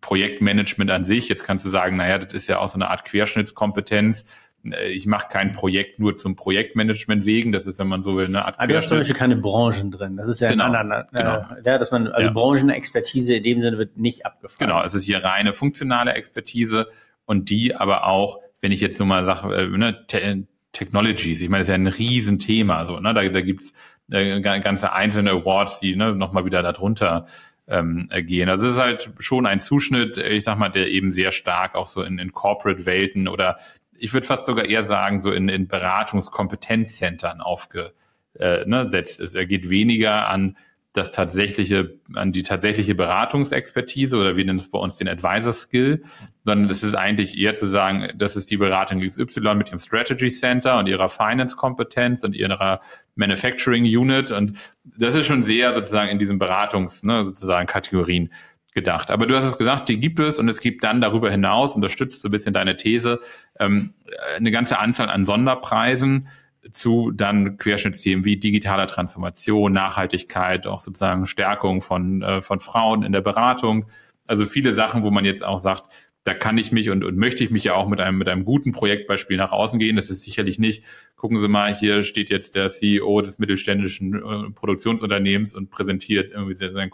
Projektmanagement 0.00 0.90
an 0.90 1.04
sich. 1.04 1.28
Jetzt 1.28 1.44
kannst 1.44 1.64
du 1.64 1.70
sagen, 1.70 1.96
naja, 1.96 2.18
das 2.18 2.32
ist 2.32 2.48
ja 2.48 2.58
auch 2.58 2.68
so 2.68 2.76
eine 2.76 2.90
Art 2.90 3.04
Querschnittskompetenz. 3.04 4.24
Äh, 4.72 4.92
ich 4.92 5.06
mache 5.06 5.28
kein 5.30 5.52
Projekt 5.52 5.98
nur 5.98 6.16
zum 6.16 6.36
Projektmanagement 6.36 7.24
wegen. 7.24 7.52
Das 7.52 7.66
ist, 7.66 7.78
wenn 7.78 7.88
man 7.88 8.02
so 8.02 8.16
will, 8.16 8.26
eine 8.26 8.44
Art. 8.44 8.58
Aber 8.58 8.68
du 8.68 8.76
hast 8.76 8.88
zum 8.88 8.98
Beispiel 8.98 9.16
keine 9.16 9.36
Branchen 9.36 9.90
drin. 9.90 10.16
Das 10.16 10.28
ist 10.28 10.40
ja 10.40 10.48
genau, 10.48 10.64
ein 10.64 10.74
anderer, 10.74 11.06
äh, 11.12 11.16
genau. 11.16 11.46
ja, 11.64 11.78
dass 11.78 11.90
man, 11.90 12.08
also 12.08 12.28
ja. 12.28 12.32
Branchenexpertise 12.32 13.36
in 13.36 13.42
dem 13.42 13.60
Sinne 13.60 13.78
wird 13.78 13.96
nicht 13.96 14.26
abgefragt. 14.26 14.60
Genau, 14.60 14.82
es 14.82 14.94
ist 14.94 15.04
hier 15.04 15.22
reine 15.22 15.52
funktionale 15.52 16.12
Expertise 16.14 16.88
und 17.24 17.50
die 17.50 17.74
aber 17.74 18.06
auch, 18.06 18.38
wenn 18.60 18.72
ich 18.72 18.80
jetzt 18.80 18.98
nur 18.98 19.08
mal 19.08 19.24
sage, 19.24 19.54
äh, 19.54 19.68
ne, 19.68 20.06
Te 20.06 20.46
Technologies, 20.72 21.40
ich 21.40 21.48
meine, 21.48 21.60
das 21.60 21.68
ist 21.68 21.72
ja 21.72 21.76
ein 21.76 21.86
Riesenthema, 21.86 22.84
so, 22.84 22.98
ne, 22.98 23.14
da, 23.14 23.22
da 23.22 23.40
gibt's 23.42 23.74
äh, 24.10 24.40
ganze 24.40 24.92
einzelne 24.92 25.30
Awards, 25.30 25.78
die 25.78 25.94
ne, 25.94 26.16
nochmal 26.16 26.44
wieder 26.44 26.62
darunter 26.62 27.26
ähm, 27.66 28.08
gehen. 28.26 28.48
Also 28.48 28.66
es 28.66 28.74
ist 28.74 28.80
halt 28.80 29.10
schon 29.18 29.46
ein 29.46 29.60
Zuschnitt, 29.60 30.18
ich 30.18 30.44
sag 30.44 30.58
mal, 30.58 30.68
der 30.68 30.90
eben 30.90 31.12
sehr 31.12 31.32
stark 31.32 31.74
auch 31.74 31.86
so 31.86 32.02
in, 32.02 32.18
in 32.18 32.32
Corporate-Welten 32.32 33.28
oder 33.28 33.58
ich 33.98 34.12
würde 34.12 34.26
fast 34.26 34.44
sogar 34.44 34.64
eher 34.66 34.84
sagen, 34.84 35.20
so 35.20 35.32
in, 35.32 35.48
in 35.48 35.68
Beratungskompetenzzentren 35.68 37.40
aufgesetzt 37.40 37.94
äh, 38.38 38.64
ne, 38.66 38.90
ist. 38.96 39.34
Er 39.34 39.46
geht 39.46 39.70
weniger 39.70 40.28
an 40.28 40.56
das 40.94 41.10
tatsächliche, 41.10 41.98
an 42.14 42.30
die 42.30 42.44
tatsächliche 42.44 42.94
Beratungsexpertise 42.94 44.16
oder 44.16 44.36
wir 44.36 44.44
nennen 44.44 44.60
es 44.60 44.70
bei 44.70 44.78
uns 44.78 44.94
den 44.94 45.08
Advisor 45.08 45.52
Skill, 45.52 46.04
sondern 46.44 46.68
das 46.68 46.84
ist 46.84 46.94
eigentlich 46.94 47.36
eher 47.36 47.56
zu 47.56 47.66
sagen, 47.66 48.12
das 48.14 48.36
ist 48.36 48.48
die 48.52 48.56
Beratung 48.56 49.00
XY 49.00 49.56
mit 49.56 49.68
ihrem 49.68 49.80
Strategy 49.80 50.28
Center 50.28 50.78
und 50.78 50.88
ihrer 50.88 51.08
Finance 51.08 51.56
Kompetenz 51.56 52.22
und 52.22 52.36
ihrer 52.36 52.80
Manufacturing 53.16 53.84
Unit 53.84 54.30
und 54.30 54.56
das 54.84 55.16
ist 55.16 55.26
schon 55.26 55.42
sehr 55.42 55.74
sozusagen 55.74 56.10
in 56.10 56.20
diesen 56.20 56.38
Beratungs, 56.38 57.02
ne, 57.02 57.24
sozusagen 57.24 57.66
Kategorien 57.66 58.32
gedacht. 58.74 59.10
Aber 59.10 59.26
du 59.26 59.36
hast 59.36 59.44
es 59.44 59.56
gesagt, 59.56 59.88
die 59.88 59.98
gibt 59.98 60.18
es 60.18 60.38
und 60.38 60.48
es 60.48 60.60
gibt 60.60 60.84
dann 60.84 61.00
darüber 61.00 61.30
hinaus, 61.30 61.74
unterstützt 61.74 62.22
so 62.22 62.28
ein 62.28 62.32
bisschen 62.32 62.52
deine 62.52 62.76
These, 62.76 63.20
ähm, 63.58 63.94
eine 64.36 64.50
ganze 64.50 64.78
Anzahl 64.78 65.08
an 65.08 65.24
Sonderpreisen 65.24 66.28
zu 66.72 67.10
dann 67.12 67.56
Querschnittsthemen 67.56 68.24
wie 68.24 68.36
digitaler 68.36 68.86
Transformation, 68.86 69.72
Nachhaltigkeit, 69.72 70.66
auch 70.66 70.80
sozusagen 70.80 71.26
Stärkung 71.26 71.80
von, 71.80 72.22
äh, 72.22 72.40
von 72.40 72.60
Frauen 72.60 73.02
in 73.02 73.12
der 73.12 73.20
Beratung. 73.20 73.86
Also 74.26 74.44
viele 74.44 74.72
Sachen, 74.72 75.04
wo 75.04 75.10
man 75.10 75.24
jetzt 75.24 75.44
auch 75.44 75.58
sagt, 75.58 75.84
da 76.24 76.32
kann 76.32 76.56
ich 76.56 76.72
mich 76.72 76.88
und, 76.88 77.04
und 77.04 77.16
möchte 77.16 77.44
ich 77.44 77.50
mich 77.50 77.64
ja 77.64 77.74
auch 77.74 77.86
mit 77.86 78.00
einem, 78.00 78.16
mit 78.16 78.28
einem 78.28 78.46
guten 78.46 78.72
Projektbeispiel 78.72 79.36
nach 79.36 79.52
außen 79.52 79.78
gehen. 79.78 79.94
Das 79.94 80.08
ist 80.08 80.22
sicherlich 80.22 80.58
nicht, 80.58 80.82
gucken 81.16 81.38
Sie 81.38 81.48
mal, 81.48 81.74
hier 81.74 82.02
steht 82.02 82.30
jetzt 82.30 82.56
der 82.56 82.68
CEO 82.68 83.20
des 83.20 83.38
mittelständischen 83.38 84.14
äh, 84.14 84.50
Produktionsunternehmens 84.50 85.54
und 85.54 85.70
präsentiert 85.70 86.32
irgendwie 86.32 86.54
sein 86.54 86.90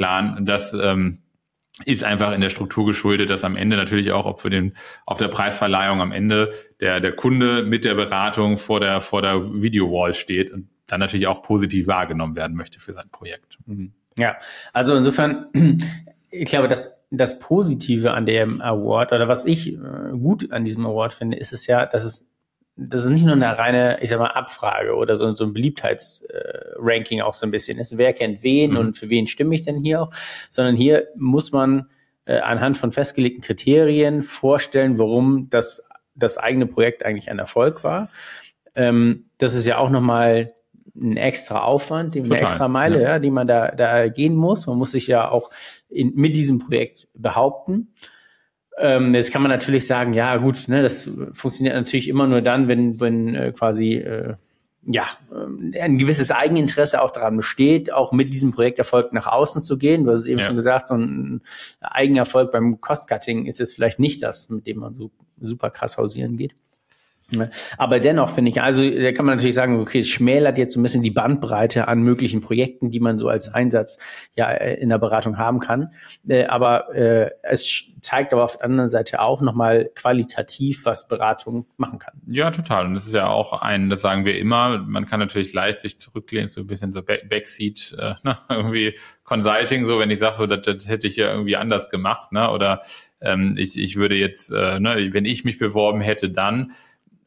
Cost-Cutting-Plan. 0.00 0.44
Das 0.44 0.74
ähm, 0.74 1.18
ist 1.84 2.04
einfach 2.04 2.32
in 2.32 2.40
der 2.40 2.50
Struktur 2.50 2.86
geschuldet, 2.86 3.30
dass 3.30 3.44
am 3.44 3.56
Ende 3.56 3.76
natürlich 3.76 4.12
auch, 4.12 4.26
ob 4.26 4.40
für 4.40 4.50
den, 4.50 4.74
auf 5.06 5.18
der 5.18 5.28
Preisverleihung 5.28 6.00
am 6.00 6.12
Ende 6.12 6.52
der, 6.80 7.00
der 7.00 7.12
Kunde 7.12 7.62
mit 7.62 7.84
der 7.84 7.94
Beratung 7.94 8.56
vor 8.56 8.80
der, 8.80 9.00
vor 9.00 9.22
der 9.22 9.62
Video-Wall 9.62 10.14
steht 10.14 10.50
und 10.50 10.68
dann 10.86 11.00
natürlich 11.00 11.26
auch 11.26 11.42
positiv 11.42 11.86
wahrgenommen 11.86 12.34
werden 12.34 12.56
möchte 12.56 12.80
für 12.80 12.92
sein 12.92 13.08
Projekt. 13.10 13.58
Mhm. 13.66 13.92
Ja, 14.18 14.36
also 14.72 14.96
insofern, 14.96 15.46
ich 16.30 16.46
glaube, 16.46 16.68
dass 16.68 16.98
das 17.12 17.38
Positive 17.38 18.12
an 18.12 18.26
dem 18.26 18.60
Award 18.60 19.12
oder 19.12 19.28
was 19.28 19.44
ich 19.44 19.72
äh, 19.72 19.78
gut 20.12 20.52
an 20.52 20.64
diesem 20.64 20.84
Award 20.86 21.12
finde, 21.12 21.36
ist 21.38 21.52
es 21.52 21.66
ja, 21.66 21.86
dass 21.86 22.04
es 22.04 22.30
das 22.76 23.04
ist 23.04 23.10
nicht 23.10 23.24
nur 23.24 23.34
eine 23.34 23.58
reine, 23.58 23.98
ich 24.00 24.10
sag 24.10 24.18
mal, 24.18 24.28
Abfrage 24.28 24.94
oder 24.94 25.16
so, 25.16 25.32
so 25.34 25.44
ein 25.44 25.52
Beliebtheitsranking 25.52 27.18
äh, 27.18 27.22
auch 27.22 27.34
so 27.34 27.46
ein 27.46 27.50
bisschen 27.50 27.78
ist. 27.78 27.98
Wer 27.98 28.12
kennt 28.12 28.42
wen 28.42 28.72
mhm. 28.72 28.76
und 28.76 28.98
für 28.98 29.10
wen 29.10 29.26
stimme 29.26 29.54
ich 29.54 29.62
denn 29.62 29.76
hier 29.76 30.02
auch? 30.02 30.10
Sondern 30.50 30.76
hier 30.76 31.08
muss 31.16 31.52
man 31.52 31.90
äh, 32.24 32.38
anhand 32.38 32.78
von 32.78 32.92
festgelegten 32.92 33.42
Kriterien 33.42 34.22
vorstellen, 34.22 34.98
warum 34.98 35.48
das, 35.50 35.88
das 36.14 36.38
eigene 36.38 36.66
Projekt 36.66 37.04
eigentlich 37.04 37.30
ein 37.30 37.38
Erfolg 37.38 37.84
war. 37.84 38.08
Ähm, 38.74 39.26
das 39.38 39.54
ist 39.54 39.66
ja 39.66 39.78
auch 39.78 39.90
nochmal 39.90 40.54
ein 40.94 41.16
extra 41.16 41.62
Aufwand, 41.62 42.16
eine 42.16 42.40
extra 42.40 42.68
Meile, 42.68 43.02
ja. 43.02 43.08
ja. 43.10 43.18
die 43.18 43.30
man 43.30 43.46
da, 43.46 43.68
da 43.68 44.08
gehen 44.08 44.34
muss. 44.34 44.66
Man 44.66 44.76
muss 44.76 44.92
sich 44.92 45.06
ja 45.06 45.28
auch 45.28 45.50
in, 45.88 46.14
mit 46.14 46.34
diesem 46.34 46.58
Projekt 46.58 47.08
behaupten. 47.14 47.94
Ähm, 48.80 49.14
jetzt 49.14 49.30
kann 49.30 49.42
man 49.42 49.50
natürlich 49.50 49.86
sagen, 49.86 50.14
ja 50.14 50.36
gut, 50.38 50.68
ne, 50.68 50.82
das 50.82 51.10
funktioniert 51.32 51.74
natürlich 51.76 52.08
immer 52.08 52.26
nur 52.26 52.40
dann, 52.40 52.66
wenn, 52.66 52.98
wenn 52.98 53.34
äh, 53.34 53.52
quasi 53.52 53.94
äh, 53.96 54.34
ja, 54.86 55.06
ähm, 55.32 55.74
ein 55.78 55.98
gewisses 55.98 56.30
Eigeninteresse 56.30 57.02
auch 57.02 57.10
daran 57.10 57.36
besteht, 57.36 57.92
auch 57.92 58.12
mit 58.12 58.32
diesem 58.32 58.52
Projekterfolg 58.52 59.12
nach 59.12 59.26
außen 59.26 59.60
zu 59.60 59.76
gehen. 59.78 60.04
Du 60.04 60.12
hast 60.12 60.20
es 60.20 60.26
eben 60.26 60.40
ja. 60.40 60.46
schon 60.46 60.56
gesagt, 60.56 60.88
so 60.88 60.94
ein 60.94 61.42
Eigenerfolg 61.80 62.50
beim 62.50 62.80
Cost-Cutting 62.80 63.46
ist 63.46 63.58
jetzt 63.58 63.74
vielleicht 63.74 63.98
nicht 63.98 64.22
das, 64.22 64.48
mit 64.48 64.66
dem 64.66 64.78
man 64.78 64.94
so 64.94 65.10
super 65.40 65.70
krass 65.70 65.98
hausieren 65.98 66.36
geht. 66.36 66.54
Ne? 67.32 67.50
Aber 67.78 68.00
dennoch 68.00 68.30
finde 68.30 68.50
ich, 68.50 68.62
also 68.62 68.88
da 68.88 69.12
kann 69.12 69.26
man 69.26 69.36
natürlich 69.36 69.54
sagen, 69.54 69.80
okay, 69.80 70.00
es 70.00 70.08
schmälert 70.08 70.58
jetzt 70.58 70.74
so 70.74 70.80
ein 70.80 70.82
bisschen 70.82 71.02
die 71.02 71.10
Bandbreite 71.10 71.88
an 71.88 72.02
möglichen 72.02 72.40
Projekten, 72.40 72.90
die 72.90 73.00
man 73.00 73.18
so 73.18 73.28
als 73.28 73.52
Einsatz 73.52 73.98
ja 74.34 74.50
äh, 74.50 74.74
in 74.74 74.88
der 74.88 74.98
Beratung 74.98 75.38
haben 75.38 75.60
kann. 75.60 75.92
Äh, 76.28 76.46
aber 76.46 76.94
äh, 76.94 77.30
es 77.42 77.92
zeigt 78.00 78.32
aber 78.32 78.44
auf 78.44 78.56
der 78.56 78.64
anderen 78.64 78.90
Seite 78.90 79.20
auch 79.20 79.40
nochmal 79.40 79.90
qualitativ, 79.94 80.84
was 80.84 81.08
Beratung 81.08 81.66
machen 81.76 81.98
kann. 81.98 82.14
Ja, 82.26 82.50
total. 82.50 82.86
Und 82.86 82.94
das 82.94 83.06
ist 83.06 83.14
ja 83.14 83.28
auch 83.28 83.60
ein, 83.60 83.90
das 83.90 84.00
sagen 84.00 84.24
wir 84.24 84.38
immer, 84.38 84.78
man 84.78 85.06
kann 85.06 85.20
natürlich 85.20 85.52
leicht 85.52 85.80
sich 85.80 85.98
zurücklehnen, 85.98 86.48
so 86.48 86.60
ein 86.60 86.66
bisschen 86.66 86.92
so 86.92 87.02
Backseat, 87.02 87.96
äh, 87.98 88.14
ne, 88.22 88.38
irgendwie 88.48 88.94
Consulting, 89.24 89.86
so 89.86 89.98
wenn 89.98 90.10
ich 90.10 90.18
sage, 90.18 90.36
so, 90.38 90.46
das, 90.46 90.62
das 90.62 90.88
hätte 90.88 91.06
ich 91.06 91.16
ja 91.16 91.30
irgendwie 91.30 91.56
anders 91.56 91.90
gemacht, 91.90 92.32
ne? 92.32 92.50
Oder 92.50 92.82
ähm, 93.20 93.54
ich, 93.56 93.78
ich 93.78 93.96
würde 93.96 94.16
jetzt, 94.16 94.50
äh, 94.50 94.80
ne, 94.80 95.10
wenn 95.12 95.24
ich 95.24 95.44
mich 95.44 95.58
beworben 95.58 96.00
hätte, 96.00 96.30
dann 96.30 96.72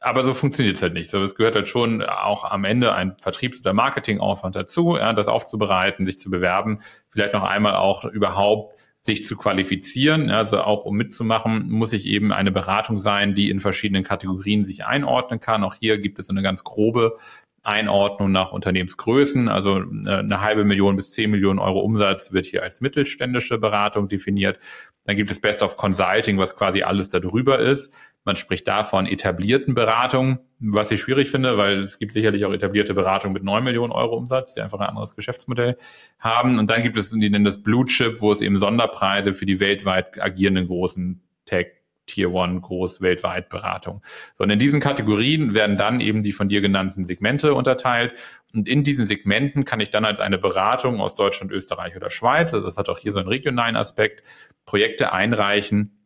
aber 0.04 0.24
so 0.24 0.34
funktioniert 0.34 0.76
es 0.76 0.82
halt 0.82 0.94
nicht. 0.94 1.10
So, 1.10 1.22
es 1.24 1.36
gehört 1.36 1.56
halt 1.56 1.68
schon 1.68 2.04
auch 2.04 2.44
am 2.44 2.66
Ende 2.66 2.94
ein 2.94 3.16
Vertriebs- 3.22 3.62
oder 3.62 3.74
Marketingaufwand 3.74 4.56
dazu, 4.56 4.98
ja, 4.98 5.14
das 5.14 5.28
aufzubereiten, 5.28 6.06
sich 6.06 6.20
zu 6.20 6.30
bewerben, 6.30 6.80
vielleicht 7.10 7.34
noch 7.34 7.44
einmal 7.44 7.76
auch 7.76 8.04
überhaupt 8.04 8.76
sich 9.02 9.26
zu 9.26 9.36
qualifizieren, 9.36 10.30
also 10.30 10.62
auch 10.62 10.86
um 10.86 10.96
mitzumachen, 10.96 11.70
muss 11.70 11.92
ich 11.92 12.06
eben 12.06 12.32
eine 12.32 12.52
Beratung 12.52 13.00
sein, 13.00 13.36
die 13.36 13.50
in 13.50 13.60
verschiedenen 13.60 14.04
Kategorien 14.04 14.64
sich 14.64 14.86
einordnen 14.86 15.42
kann. 15.42 15.66
Auch 15.66 15.76
hier 15.76 15.98
gibt 15.98 16.20
es 16.20 16.30
eine 16.30 16.42
ganz 16.42 16.64
grobe 16.64 17.18
Einordnung 17.64 18.32
nach 18.32 18.52
Unternehmensgrößen. 18.52 19.48
Also 19.48 19.80
äh, 19.80 20.10
eine 20.10 20.42
halbe 20.42 20.66
Million 20.66 20.96
bis 20.96 21.12
zehn 21.12 21.32
Millionen 21.32 21.60
Euro 21.60 21.80
Umsatz 21.80 22.32
wird 22.32 22.46
hier 22.46 22.64
als 22.64 22.82
mittelständische 22.82 23.58
Beratung 23.58 24.08
definiert. 24.10 24.60
Dann 25.06 25.18
gibt 25.18 25.32
es 25.32 25.40
Best 25.40 25.64
of 25.64 25.76
Consulting, 25.76 26.38
was 26.38 26.56
quasi 26.56 26.84
alles 26.84 27.10
darüber 27.10 27.60
ist. 27.60 27.94
Man 28.26 28.36
spricht 28.36 28.68
da 28.68 28.84
von 28.84 29.06
etablierten 29.06 29.74
Beratungen, 29.74 30.40
was 30.60 30.92
ich 30.92 31.02
schwierig 31.02 31.30
finde, 31.30 31.58
weil 31.58 31.82
es 31.82 32.00
gibt 32.00 32.14
sicherlich 32.14 32.46
auch 32.46 32.54
etablierte 32.54 32.94
Beratungen 32.94 33.34
mit 33.34 33.44
neun 33.44 33.64
Millionen 33.64 33.92
Euro 33.92 34.16
Umsatz, 34.16 34.54
die 34.54 34.62
einfach 34.62 34.80
ein 34.80 34.88
anderes 34.88 35.16
Geschäftsmodell 35.16 35.78
haben. 36.20 36.58
Und 36.58 36.70
dann 36.70 36.84
gibt 36.84 36.98
es, 36.98 37.12
die 37.12 37.30
nennen 37.30 37.44
das 37.44 37.62
Blue 37.62 37.86
Chip, 37.86 38.22
wo 38.22 38.32
es 38.32 38.42
eben 38.42 38.58
Sonderpreise 38.58 39.34
für 39.34 39.46
die 39.46 39.60
weltweit 39.60 40.22
agierenden 40.22 40.68
großen 40.68 41.22
Tech 41.46 41.68
Tier 42.06 42.32
One 42.34 42.60
groß 42.60 43.02
weltweit 43.02 43.50
Beratung. 43.50 44.02
Und 44.38 44.50
in 44.50 44.60
diesen 44.60 44.80
Kategorien 44.80 45.54
werden 45.54 45.78
dann 45.78 46.02
eben 46.02 46.22
die 46.22 46.34
von 46.34 46.50
dir 46.50 46.62
genannten 46.62 47.06
Segmente 47.06 47.54
unterteilt. 47.54 48.14
Und 48.54 48.68
in 48.68 48.84
diesen 48.84 49.06
Segmenten 49.06 49.64
kann 49.64 49.80
ich 49.80 49.90
dann 49.90 50.06
als 50.06 50.20
eine 50.20 50.38
Beratung 50.38 51.00
aus 51.00 51.16
Deutschland, 51.16 51.52
Österreich 51.52 51.96
oder 51.96 52.10
Schweiz, 52.10 52.54
also 52.54 52.68
das 52.68 52.78
hat 52.78 52.90
auch 52.90 53.00
hier 53.00 53.14
so 53.14 53.20
einen 53.20 53.30
regionalen 53.30 53.76
Aspekt, 53.76 54.24
Projekte 54.66 55.12
einreichen, 55.14 56.03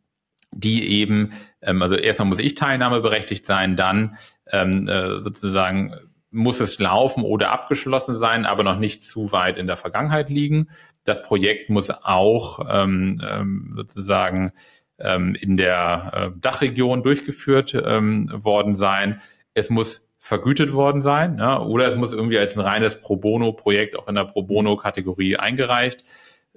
die 0.52 1.00
eben, 1.00 1.32
ähm, 1.62 1.82
also 1.82 1.94
erstmal 1.94 2.28
muss 2.28 2.38
ich 2.38 2.54
teilnahmeberechtigt 2.54 3.44
sein, 3.46 3.76
dann 3.76 4.16
ähm, 4.50 4.88
äh, 4.88 5.20
sozusagen 5.20 5.94
muss 6.30 6.60
es 6.60 6.78
laufen 6.78 7.22
oder 7.22 7.50
abgeschlossen 7.52 8.16
sein, 8.18 8.44
aber 8.44 8.62
noch 8.62 8.78
nicht 8.78 9.04
zu 9.04 9.32
weit 9.32 9.56
in 9.58 9.66
der 9.66 9.76
Vergangenheit 9.76 10.28
liegen. 10.28 10.68
Das 11.04 11.22
Projekt 11.22 11.70
muss 11.70 11.90
auch 11.90 12.60
ähm, 12.68 13.22
ähm, 13.26 13.72
sozusagen 13.76 14.52
ähm, 14.98 15.34
in 15.34 15.56
der 15.56 16.12
äh, 16.34 16.38
Dachregion 16.38 17.02
durchgeführt 17.02 17.74
ähm, 17.74 18.30
worden 18.32 18.74
sein. 18.76 19.22
Es 19.54 19.70
muss 19.70 20.06
vergütet 20.18 20.72
worden 20.74 21.00
sein 21.00 21.38
ja, 21.38 21.62
oder 21.62 21.86
es 21.86 21.96
muss 21.96 22.12
irgendwie 22.12 22.38
als 22.38 22.56
ein 22.56 22.60
reines 22.60 23.00
Pro 23.00 23.16
Bono-Projekt 23.16 23.96
auch 23.96 24.08
in 24.08 24.16
der 24.16 24.24
Pro 24.24 24.42
Bono-Kategorie 24.42 25.36
eingereicht 25.36 26.04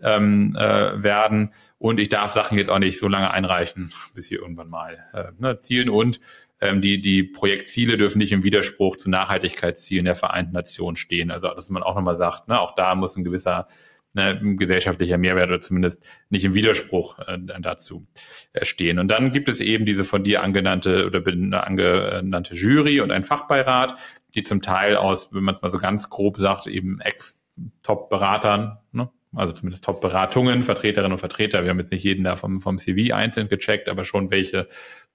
ähm, 0.03 0.55
äh, 0.57 1.03
werden. 1.03 1.53
Und 1.77 1.99
ich 1.99 2.09
darf 2.09 2.31
Sachen 2.33 2.57
jetzt 2.57 2.69
auch 2.69 2.79
nicht 2.79 2.99
so 2.99 3.07
lange 3.07 3.31
einreichen, 3.31 3.91
bis 4.13 4.27
sie 4.27 4.35
irgendwann 4.35 4.69
mal 4.69 5.05
äh, 5.13 5.31
ne, 5.39 5.59
zielen. 5.59 5.89
Und 5.89 6.19
ähm, 6.61 6.81
die, 6.81 7.01
die 7.01 7.23
Projektziele 7.23 7.97
dürfen 7.97 8.19
nicht 8.19 8.31
im 8.31 8.43
Widerspruch 8.43 8.97
zu 8.97 9.09
Nachhaltigkeitszielen 9.09 10.05
der 10.05 10.15
Vereinten 10.15 10.53
Nationen 10.53 10.95
stehen. 10.95 11.31
Also 11.31 11.49
dass 11.49 11.69
man 11.69 11.83
auch 11.83 11.95
nochmal 11.95 12.15
sagt, 12.15 12.47
ne, 12.47 12.59
auch 12.59 12.75
da 12.75 12.93
muss 12.95 13.15
ein 13.15 13.23
gewisser 13.23 13.67
ne, 14.13 14.39
gesellschaftlicher 14.57 15.17
Mehrwert 15.17 15.49
oder 15.49 15.61
zumindest 15.61 16.05
nicht 16.29 16.45
im 16.45 16.53
Widerspruch 16.53 17.19
äh, 17.19 17.39
dazu 17.59 18.07
äh, 18.53 18.65
stehen. 18.65 18.99
Und 18.99 19.07
dann 19.07 19.31
gibt 19.31 19.49
es 19.49 19.59
eben 19.59 19.85
diese 19.85 20.03
von 20.03 20.23
dir 20.23 20.43
angenannte 20.43 21.05
oder 21.05 21.25
angenannte 21.65 22.53
Jury 22.53 23.01
und 23.01 23.11
ein 23.11 23.23
Fachbeirat, 23.23 23.95
die 24.35 24.43
zum 24.43 24.61
Teil 24.61 24.95
aus, 24.95 25.33
wenn 25.33 25.43
man 25.43 25.55
es 25.55 25.61
mal 25.61 25.71
so 25.71 25.77
ganz 25.77 26.09
grob 26.09 26.37
sagt, 26.37 26.67
eben 26.67 26.99
Ex-Top-Beratern, 26.99 28.77
ne, 28.91 29.09
also 29.33 29.53
zumindest 29.53 29.85
Top-Beratungen, 29.85 30.63
Vertreterinnen 30.63 31.13
und 31.13 31.19
Vertreter. 31.19 31.63
Wir 31.63 31.69
haben 31.69 31.79
jetzt 31.79 31.91
nicht 31.91 32.03
jeden 32.03 32.23
da 32.23 32.35
vom, 32.35 32.59
vom 32.59 32.77
CV 32.77 33.13
einzeln 33.13 33.47
gecheckt, 33.47 33.89
aber 33.89 34.03
schon 34.03 34.29
welche, 34.29 34.67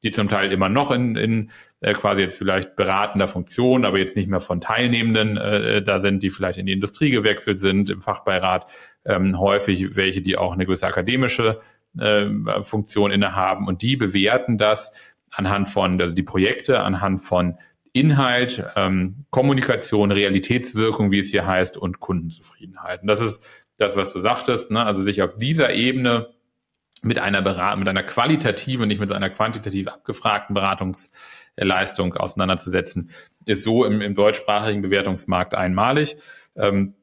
die 0.02 0.10
zum 0.10 0.28
Teil 0.28 0.50
immer 0.52 0.68
noch 0.68 0.90
in, 0.90 1.16
in 1.16 1.50
äh, 1.80 1.92
quasi 1.92 2.22
jetzt 2.22 2.38
vielleicht 2.38 2.76
beratender 2.76 3.28
Funktion, 3.28 3.84
aber 3.84 3.98
jetzt 3.98 4.16
nicht 4.16 4.28
mehr 4.28 4.40
von 4.40 4.60
Teilnehmenden 4.60 5.36
äh, 5.36 5.82
da 5.82 6.00
sind, 6.00 6.22
die 6.22 6.30
vielleicht 6.30 6.58
in 6.58 6.66
die 6.66 6.72
Industrie 6.72 7.10
gewechselt 7.10 7.60
sind, 7.60 7.90
im 7.90 8.00
Fachbeirat, 8.00 8.66
ähm, 9.04 9.38
häufig 9.38 9.96
welche, 9.96 10.22
die 10.22 10.38
auch 10.38 10.54
eine 10.54 10.64
gewisse 10.64 10.86
akademische 10.86 11.60
äh, 11.98 12.26
Funktion 12.62 13.10
innehaben 13.10 13.68
und 13.68 13.82
die 13.82 13.96
bewerten 13.96 14.56
das 14.56 14.92
anhand 15.30 15.68
von, 15.68 16.00
also 16.00 16.14
die 16.14 16.22
Projekte 16.22 16.80
anhand 16.80 17.20
von 17.20 17.58
Inhalt, 17.92 18.62
ähm, 18.76 19.24
Kommunikation, 19.30 20.12
Realitätswirkung, 20.12 21.10
wie 21.10 21.20
es 21.20 21.30
hier 21.30 21.46
heißt, 21.46 21.78
und 21.78 21.98
Kundenzufriedenheit. 21.98 23.00
Und 23.00 23.08
das 23.08 23.22
ist 23.22 23.42
das, 23.76 23.96
was 23.96 24.12
du 24.12 24.20
sagtest, 24.20 24.70
ne? 24.70 24.84
also 24.84 25.02
sich 25.02 25.22
auf 25.22 25.36
dieser 25.36 25.72
Ebene 25.72 26.28
mit 27.02 27.18
einer 27.18 27.42
Berat 27.42 27.78
mit 27.78 27.88
einer 27.88 28.02
qualitativen, 28.02 28.88
nicht 28.88 29.00
mit 29.00 29.12
einer 29.12 29.30
quantitativ 29.30 29.88
abgefragten 29.88 30.54
Beratungsleistung 30.54 32.14
auseinanderzusetzen, 32.14 33.10
ist 33.44 33.64
so 33.64 33.84
im, 33.84 34.00
im 34.00 34.14
deutschsprachigen 34.14 34.82
Bewertungsmarkt 34.82 35.54
einmalig 35.54 36.16
ähm, 36.56 36.94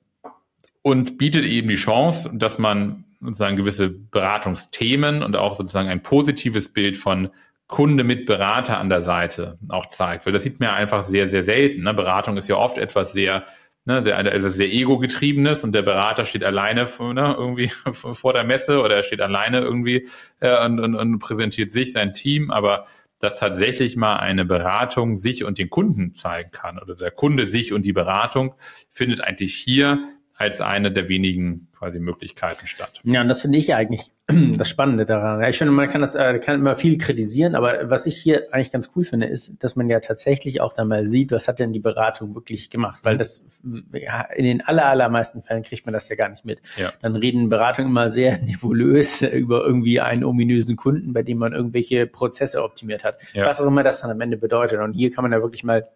und 0.82 1.18
bietet 1.18 1.46
eben 1.46 1.70
die 1.70 1.76
Chance, 1.76 2.32
dass 2.34 2.58
man 2.58 3.06
sozusagen 3.22 3.56
gewisse 3.56 3.90
Beratungsthemen 3.90 5.24
und 5.24 5.36
auch 5.38 5.56
sozusagen 5.56 5.90
ein 5.90 6.04
positives 6.04 6.68
Bild 6.68 6.98
von 6.98 7.30
Kunde 7.68 8.04
mit 8.04 8.26
Berater 8.26 8.78
an 8.80 8.90
der 8.90 9.02
Seite 9.02 9.58
auch 9.70 9.88
zeigt, 9.88 10.26
weil 10.26 10.34
das 10.34 10.44
sieht 10.44 10.60
man 10.60 10.70
ja 10.70 10.76
einfach 10.76 11.06
sehr, 11.06 11.30
sehr 11.30 11.44
selten. 11.44 11.84
Ne? 11.84 11.94
Beratung 11.94 12.36
ist 12.36 12.50
ja 12.50 12.58
oft 12.58 12.78
etwas 12.78 13.14
sehr 13.14 13.46
ne, 13.86 14.02
sehr, 14.02 14.18
etwas 14.18 14.56
sehr 14.56 14.72
ego-getriebenes 14.72 15.64
und 15.64 15.74
der 15.74 15.82
Berater 15.82 16.26
steht 16.26 16.44
alleine 16.44 16.88
ne, 17.00 17.36
irgendwie 17.38 17.70
vor 17.94 18.34
der 18.34 18.44
Messe 18.44 18.82
oder 18.82 18.98
er 18.98 19.04
steht 19.04 19.22
alleine 19.22 19.62
irgendwie 19.62 20.08
äh, 20.40 20.66
und, 20.66 20.80
und, 20.80 20.96
und 20.96 21.20
präsentiert 21.20 21.72
sich, 21.72 21.94
sein 21.94 22.14
Team, 22.14 22.52
aber 22.52 22.86
dass 23.20 23.36
tatsächlich 23.36 23.96
mal 23.96 24.18
eine 24.18 24.44
Beratung 24.44 25.16
sich 25.16 25.46
und 25.46 25.58
den 25.58 25.70
Kunden 25.70 26.14
zeigen 26.14 26.52
kann 26.52 26.78
oder 26.78 26.96
der 26.96 27.12
Kunde 27.12 27.46
sich 27.46 27.72
und 27.72 27.84
die 27.84 27.94
Beratung 27.94 28.56
findet 28.90 29.22
eigentlich 29.22 29.56
hier 29.56 30.00
als 30.44 30.60
eine 30.60 30.92
der 30.92 31.08
wenigen 31.08 31.70
quasi 31.78 32.00
Möglichkeiten 32.00 32.68
statt. 32.68 33.00
Ja, 33.04 33.22
und 33.22 33.28
das 33.30 33.42
finde 33.42 33.58
ich 33.58 33.74
eigentlich 33.74 34.12
das 34.28 34.68
Spannende 34.70 35.06
daran. 35.06 35.44
Ich 35.44 35.58
finde, 35.58 35.72
man 35.74 35.90
kann 35.90 36.02
das 36.02 36.16
äh, 36.16 36.40
kann 36.40 36.56
immer 36.56 36.76
viel 36.76 36.98
kritisieren, 36.98 37.56
aber 37.56 37.90
was 37.90 38.06
ich 38.06 38.18
hier 38.18 38.48
eigentlich 38.52 38.72
ganz 38.72 38.92
cool 38.96 39.06
finde, 39.06 39.28
ist, 39.28 39.64
dass 39.64 39.76
man 39.76 39.90
ja 39.90 40.00
tatsächlich 40.02 40.60
auch 40.60 40.74
dann 40.74 40.90
mal 40.90 41.08
sieht, 41.08 41.32
was 41.32 41.48
hat 41.48 41.60
denn 41.60 41.72
die 41.72 41.80
Beratung 41.80 42.36
wirklich 42.36 42.70
gemacht, 42.70 43.04
weil 43.04 43.16
mhm. 43.16 43.20
das 43.20 43.46
ja, 43.94 44.22
in 44.36 44.44
den 44.44 44.62
aller, 44.62 44.86
allermeisten 44.86 45.44
Fällen 45.44 45.64
kriegt 45.64 45.86
man 45.86 45.94
das 45.94 46.10
ja 46.10 46.16
gar 46.16 46.30
nicht 46.30 46.44
mit. 46.44 46.62
Ja. 46.78 46.92
Dann 47.02 47.16
reden 47.16 47.50
Beratungen 47.50 47.92
immer 47.92 48.10
sehr 48.10 48.38
nebulös 48.42 49.22
über 49.22 49.66
irgendwie 49.66 50.02
einen 50.02 50.26
ominösen 50.26 50.76
Kunden, 50.76 51.14
bei 51.14 51.24
dem 51.24 51.38
man 51.38 51.54
irgendwelche 51.54 52.06
Prozesse 52.06 52.64
optimiert 52.64 53.04
hat. 53.04 53.18
Ja. 53.34 53.46
Was 53.46 53.62
auch 53.62 53.68
immer 53.68 53.84
das 53.84 54.02
dann 54.02 54.12
am 54.12 54.20
Ende 54.20 54.38
bedeutet. 54.38 54.80
Und 54.80 54.94
hier 54.94 55.10
kann 55.10 55.24
man 55.24 55.32
ja 55.32 55.42
wirklich 55.42 55.64
mal 55.64 55.88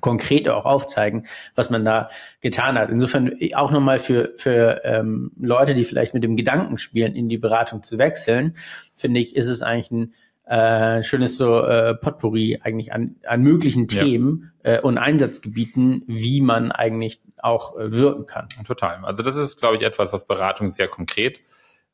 konkret 0.00 0.48
auch 0.48 0.64
aufzeigen, 0.64 1.26
was 1.54 1.70
man 1.70 1.84
da 1.84 2.10
getan 2.40 2.78
hat. 2.78 2.90
Insofern 2.90 3.32
auch 3.54 3.70
nochmal 3.70 3.98
für, 3.98 4.32
für 4.36 4.82
ähm, 4.84 5.32
Leute, 5.40 5.74
die 5.74 5.84
vielleicht 5.84 6.14
mit 6.14 6.22
dem 6.22 6.36
Gedanken 6.36 6.78
spielen, 6.78 7.14
in 7.14 7.28
die 7.28 7.38
Beratung 7.38 7.82
zu 7.82 7.98
wechseln, 7.98 8.56
finde 8.94 9.20
ich, 9.20 9.36
ist 9.36 9.48
es 9.48 9.62
eigentlich 9.62 9.90
ein 9.90 10.14
äh, 10.50 11.02
schönes 11.02 11.36
so 11.36 11.62
äh, 11.62 11.94
Potpourri 11.94 12.60
eigentlich 12.62 12.92
an, 12.92 13.16
an 13.26 13.42
möglichen 13.42 13.88
Themen 13.88 14.52
ja. 14.64 14.76
äh, 14.76 14.80
und 14.80 14.98
Einsatzgebieten, 14.98 16.02
wie 16.06 16.40
man 16.40 16.72
eigentlich 16.72 17.20
auch 17.38 17.78
äh, 17.78 17.92
wirken 17.92 18.26
kann. 18.26 18.48
Total. 18.66 19.04
Also 19.04 19.22
das 19.22 19.36
ist, 19.36 19.58
glaube 19.58 19.76
ich, 19.76 19.82
etwas, 19.82 20.12
was 20.12 20.26
Beratung 20.26 20.70
sehr 20.70 20.88
konkret 20.88 21.40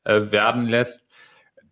äh, 0.03 0.31
werden 0.31 0.65
lässt 0.65 1.06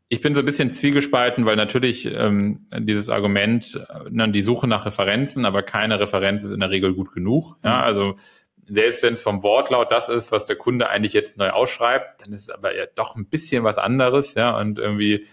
ich 0.07 0.21
bin 0.21 0.35
so 0.35 0.39
ein 0.39 0.45
bisschen 0.45 0.73
zwiegespalten, 0.73 1.45
weil 1.45 1.55
natürlich 1.55 2.05
ähm, 2.05 2.67
dieses 2.77 3.09
Argument, 3.09 3.79
äh, 3.89 4.29
die 4.29 4.41
Suche 4.41 4.67
nach 4.67 4.85
Referenzen, 4.85 5.45
aber 5.45 5.63
keine 5.63 5.99
Referenz 5.99 6.43
ist 6.43 6.51
in 6.51 6.59
der 6.59 6.69
Regel 6.69 6.93
gut 6.93 7.11
genug. 7.13 7.57
Ja, 7.63 7.77
mhm. 7.77 7.83
also 7.83 8.15
selbst 8.67 9.03
wenn 9.03 9.13
es 9.13 9.23
vom 9.23 9.43
Wortlaut 9.43 9.91
das 9.91 10.09
ist, 10.09 10.31
was 10.31 10.45
der 10.45 10.55
Kunde 10.55 10.89
eigentlich 10.89 11.13
jetzt 11.13 11.37
neu 11.37 11.49
ausschreibt, 11.49 12.23
dann 12.25 12.33
ist 12.33 12.41
es 12.41 12.49
aber 12.49 12.75
ja 12.75 12.85
doch 12.95 13.15
ein 13.15 13.27
bisschen 13.27 13.63
was 13.63 13.77
anderes, 13.77 14.33
ja, 14.33 14.57
und 14.57 14.79
irgendwie 14.79 15.25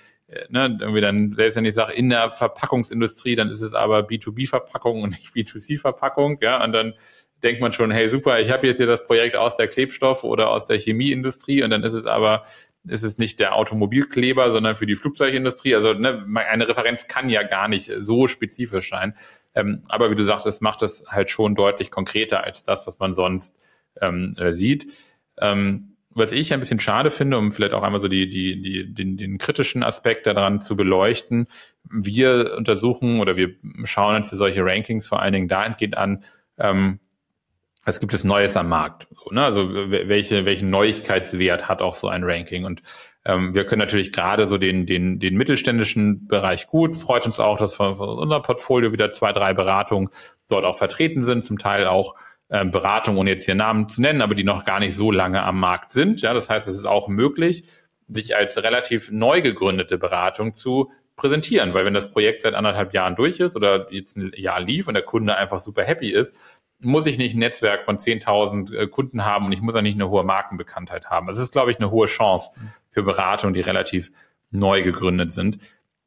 ne, 0.49 0.79
irgendwie 0.81 1.01
dann, 1.01 1.35
selbst 1.35 1.57
wenn 1.57 1.65
ich 1.65 1.75
sage, 1.75 1.93
in 1.93 2.09
der 2.09 2.33
Verpackungsindustrie, 2.33 3.37
dann 3.37 3.49
ist 3.49 3.61
es 3.61 3.75
aber 3.75 4.01
B2B-Verpackung 4.01 5.03
und 5.03 5.11
nicht 5.11 5.35
B2C-Verpackung, 5.35 6.39
ja, 6.43 6.63
und 6.63 6.73
dann 6.73 6.95
denkt 7.43 7.61
man 7.61 7.73
schon, 7.73 7.91
hey 7.91 8.09
super, 8.09 8.41
ich 8.41 8.53
habe 8.53 8.67
jetzt 8.67 8.77
hier 8.77 8.87
das 8.87 9.05
Projekt 9.05 9.37
aus 9.37 9.57
der 9.57 9.69
Klebstoff- 9.69 10.25
oder 10.25 10.51
aus 10.51 10.65
der 10.67 10.79
Chemieindustrie 10.79 11.63
und 11.63 11.71
dann 11.71 11.83
ist 11.83 11.93
es 11.93 12.07
aber 12.07 12.45
ist 12.87 13.03
es 13.03 13.19
nicht 13.19 13.39
der 13.39 13.57
Automobilkleber, 13.57 14.51
sondern 14.51 14.77
für 14.77 14.87
die 14.87 14.97
Flugzeugindustrie. 14.97 15.75
Also 15.75 15.93
ne, 15.93 16.27
eine 16.35 16.69
Referenz 16.69 17.07
kann 17.07 17.29
ja 17.29 17.43
gar 17.43 17.69
nicht 17.69 17.91
so 17.99 18.27
spezifisch 18.27 18.91
sein. 18.91 19.15
Ähm, 19.55 19.83
aber 19.89 20.11
wie 20.11 20.15
du 20.15 20.25
sagst, 20.25 20.47
es 20.47 20.61
macht 20.61 20.83
es 20.83 21.05
halt 21.09 21.31
schon 21.31 21.55
deutlich 21.55 21.91
konkreter 21.91 22.45
als 22.45 22.65
das, 22.65 22.87
was 22.87 22.99
man 22.99 23.15
sonst 23.15 23.57
ähm, 24.01 24.35
äh, 24.39 24.53
sieht. 24.53 24.87
Ähm, 25.41 25.97
was 26.15 26.33
ich 26.33 26.53
ein 26.53 26.61
bisschen 26.61 26.81
schade 26.81 27.11
finde, 27.11 27.39
um 27.39 27.53
vielleicht 27.53 27.73
auch 27.73 27.83
einmal 27.83 28.01
so 28.01 28.09
die, 28.09 28.29
die, 28.29 28.61
die, 28.61 28.93
den, 28.93 29.17
den 29.17 29.39
kritischen 29.39 29.83
Aspekt 29.83 30.27
daran 30.27 30.61
zu 30.61 30.77
beleuchten, 30.77 31.47
wir 31.91 32.55
untersuchen 32.57 33.21
oder 33.21 33.37
wir 33.37 33.55
schauen 33.85 34.17
uns 34.17 34.29
für 34.29 34.37
solche 34.37 34.65
Rankings 34.65 35.09
vor 35.09 35.23
allen 35.23 35.33
Dingen 35.33 35.49
dahingehend 35.49 35.97
an, 35.97 36.25
ähm, 36.59 37.01
was 37.85 38.01
gibt 38.01 38.15
es 38.15 38.25
Neues 38.25 38.57
am 38.57 38.69
Markt? 38.69 39.09
So, 39.17 39.31
ne? 39.31 39.45
Also 39.45 39.69
welche, 39.73 40.45
welchen 40.45 40.71
Neuigkeitswert 40.71 41.69
hat 41.69 41.83
auch 41.83 41.95
so 41.95 42.09
ein 42.09 42.25
Ranking? 42.25 42.65
Und 42.65 42.83
ähm, 43.25 43.55
wir 43.55 43.65
können 43.65 43.81
natürlich 43.81 44.13
gerade 44.13 44.47
so 44.47 44.59
den, 44.59 44.87
den, 44.87 45.19
den 45.19 45.37
mittelständischen 45.37 46.27
Bereich 46.27 46.67
gut. 46.67 46.97
Freut 46.97 47.27
uns 47.27 47.41
auch, 47.41 47.59
dass 47.59 47.75
von, 47.75 47.95
von 47.97 48.09
unserem 48.09 48.43
Portfolio 48.43 48.93
wieder 48.93 49.11
zwei, 49.11 49.33
drei 49.33 49.55
Beratungen 49.55 50.11
dort 50.49 50.65
auch 50.65 50.77
vertreten 50.77 51.25
sind, 51.25 51.45
zum 51.45 51.59
Teil 51.59 51.87
auch 51.87 52.15
ähm, 52.51 52.71
Beratungen, 52.71 53.19
ohne 53.19 53.31
jetzt 53.31 53.45
hier 53.45 53.55
Namen 53.55 53.89
zu 53.89 54.01
nennen, 54.01 54.23
aber 54.23 54.35
die 54.35 54.45
noch 54.45 54.65
gar 54.65 54.81
nicht 54.81 54.97
so 54.97 55.11
lange 55.11 55.43
am 55.43 55.59
Markt 55.59 55.93
sind. 55.93 56.21
Ja, 56.21 56.35
das 56.35 56.49
heißt, 56.49 56.69
es 56.69 56.77
ist 56.77 56.87
auch 56.87 57.09
möglich, 57.09 57.65
sich 58.09 58.37
als 58.37 58.63
relativ 58.63 59.11
neu 59.11 59.41
gegründete 59.41 59.99
Beratung 59.99 60.55
zu 60.55 60.91
präsentieren, 61.17 61.73
weil 61.75 61.85
wenn 61.85 61.95
das 61.95 62.11
Projekt 62.11 62.43
seit 62.43 62.55
anderthalb 62.55 62.93
Jahren 62.95 63.17
durch 63.17 63.39
ist 63.41 63.55
oder 63.55 63.91
jetzt 63.93 64.17
ein 64.17 64.33
Jahr 64.37 64.61
lief 64.61 64.89
und 64.89 64.95
der 64.95 65.03
Kunde 65.03 65.37
einfach 65.37 65.61
super 65.61 65.85
happy 65.85 66.11
ist, 66.11 66.37
muss 66.85 67.07
ich 67.07 67.19
nicht 67.19 67.35
ein 67.35 67.41
Netzwerk 67.41 67.85
von 67.85 67.97
10.000 67.97 68.75
äh, 68.75 68.87
Kunden 68.89 69.25
haben 69.25 69.47
und 69.47 69.53
ich 69.53 69.63
muss 69.63 69.75
auch 69.75 69.83
nicht 69.83 69.95
eine 69.95 70.09
hohe 70.09 70.25
Markenbekanntheit 70.25 71.11
haben. 71.11 71.27
Das 71.27 71.39
ist, 71.39 71.53
glaube 71.53 71.71
ich, 71.71 71.79
eine 71.79 71.91
hohe 71.91 72.07
Chance 72.07 72.51
für 72.89 73.03
Beratungen, 73.03 73.55
die 73.55 73.61
relativ 73.61 74.13
neu 74.51 74.83
gegründet 74.83 75.33
sind. 75.33 75.59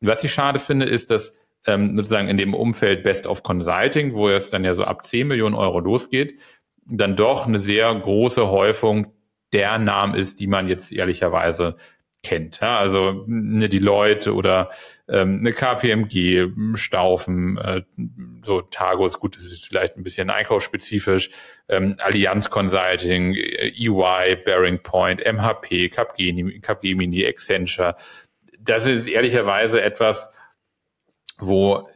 Was 0.01 0.23
ich 0.23 0.33
schade 0.33 0.59
finde, 0.59 0.85
ist, 0.85 1.11
dass 1.11 1.37
ähm, 1.65 1.95
sozusagen 1.95 2.27
in 2.27 2.37
dem 2.37 2.53
Umfeld 2.53 3.03
Best 3.03 3.27
of 3.27 3.43
Consulting, 3.43 4.13
wo 4.13 4.29
es 4.29 4.49
dann 4.49 4.63
ja 4.63 4.75
so 4.75 4.83
ab 4.83 5.05
10 5.05 5.27
Millionen 5.27 5.55
Euro 5.55 5.79
losgeht, 5.79 6.39
dann 6.85 7.15
doch 7.15 7.47
eine 7.47 7.59
sehr 7.59 7.93
große 7.93 8.47
Häufung 8.47 9.13
der 9.51 9.79
Namen 9.79 10.13
ist, 10.13 10.39
die 10.39 10.47
man 10.47 10.67
jetzt 10.67 10.91
ehrlicherweise 10.91 11.75
kennt. 12.25 12.59
Ja, 12.61 12.77
also 12.77 13.25
eine 13.27 13.69
Deloitte 13.69 14.33
oder 14.33 14.71
ähm, 15.07 15.39
eine 15.39 15.53
KPMG, 15.53 16.49
Staufen, 16.73 17.57
äh, 17.57 17.83
so 18.43 18.61
Tagus, 18.61 19.19
gut, 19.19 19.35
das 19.35 19.43
ist 19.43 19.67
vielleicht 19.67 19.95
ein 19.95 20.03
bisschen 20.03 20.31
einkaufsspezifisch, 20.31 21.29
ähm, 21.69 21.95
Allianz 21.99 22.49
Consulting, 22.49 23.35
EY, 23.35 24.37
Bearing 24.43 24.79
Point, 24.79 25.21
MHP, 25.23 25.89
Capgemini, 25.89 26.59
Capgemini, 26.59 27.25
Accenture. 27.25 27.95
Das 28.59 28.87
ist 28.87 29.07
ehrlicherweise 29.07 29.81
etwas, 29.81 30.31
wo 31.37 31.87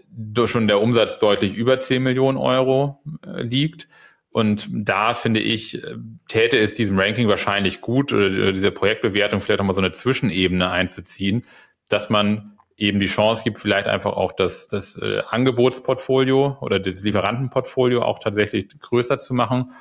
schon 0.46 0.68
der 0.68 0.80
Umsatz 0.80 1.18
deutlich 1.18 1.56
über 1.56 1.80
10 1.80 2.04
Millionen 2.04 2.38
Euro 2.38 3.02
äh, 3.26 3.42
liegt. 3.42 3.88
Und 4.32 4.68
da 4.72 5.14
finde 5.14 5.40
ich, 5.40 5.84
äh, 5.84 5.96
täte 6.28 6.58
es 6.60 6.74
diesem 6.74 7.00
Ranking 7.00 7.28
wahrscheinlich 7.28 7.82
gut, 7.82 8.14
oder 8.14 8.52
dieser 8.52 8.72
Projektbewertung 8.72 9.42
vielleicht 9.42 9.60
nochmal 9.60 9.76
so 9.76 9.82
eine 9.82 9.92
Zwischenebene 9.92 10.70
einzuziehen, 10.70 11.46
dass 11.90 12.10
man 12.10 12.58
eben 12.78 13.00
die 13.00 13.08
Chance 13.08 13.44
gibt, 13.44 13.60
vielleicht 13.60 13.88
einfach 13.88 14.14
auch 14.14 14.32
das, 14.32 14.68
das 14.68 14.98
äh, 14.98 15.22
Angebotsportfolio 15.30 16.58
oder 16.62 16.80
das 16.80 17.02
Lieferantenportfolio 17.02 18.02
auch 18.02 18.20
tatsächlich 18.20 18.68
größer 18.80 19.20
zu 19.20 19.34
machen. 19.34 19.74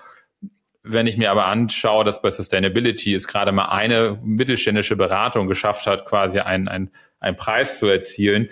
Wenn 0.83 1.07
ich 1.07 1.17
mir 1.17 1.31
aber 1.31 1.47
anschaue, 1.47 2.05
dass 2.05 2.23
bei 2.23 2.31
Sustainability 2.31 3.13
es 3.13 3.29
gerade 3.29 3.53
mal 3.53 3.67
eine 3.67 4.19
mittelständische 4.23 4.97
Beratung 4.97 5.47
geschafft 5.47 5.87
hat, 5.87 6.07
quasi 6.07 6.41
einen, 6.41 6.67
einen, 6.67 6.91
einen 7.21 7.37
Preis 7.37 7.79
zu 7.79 7.87
erzielen, 7.87 8.49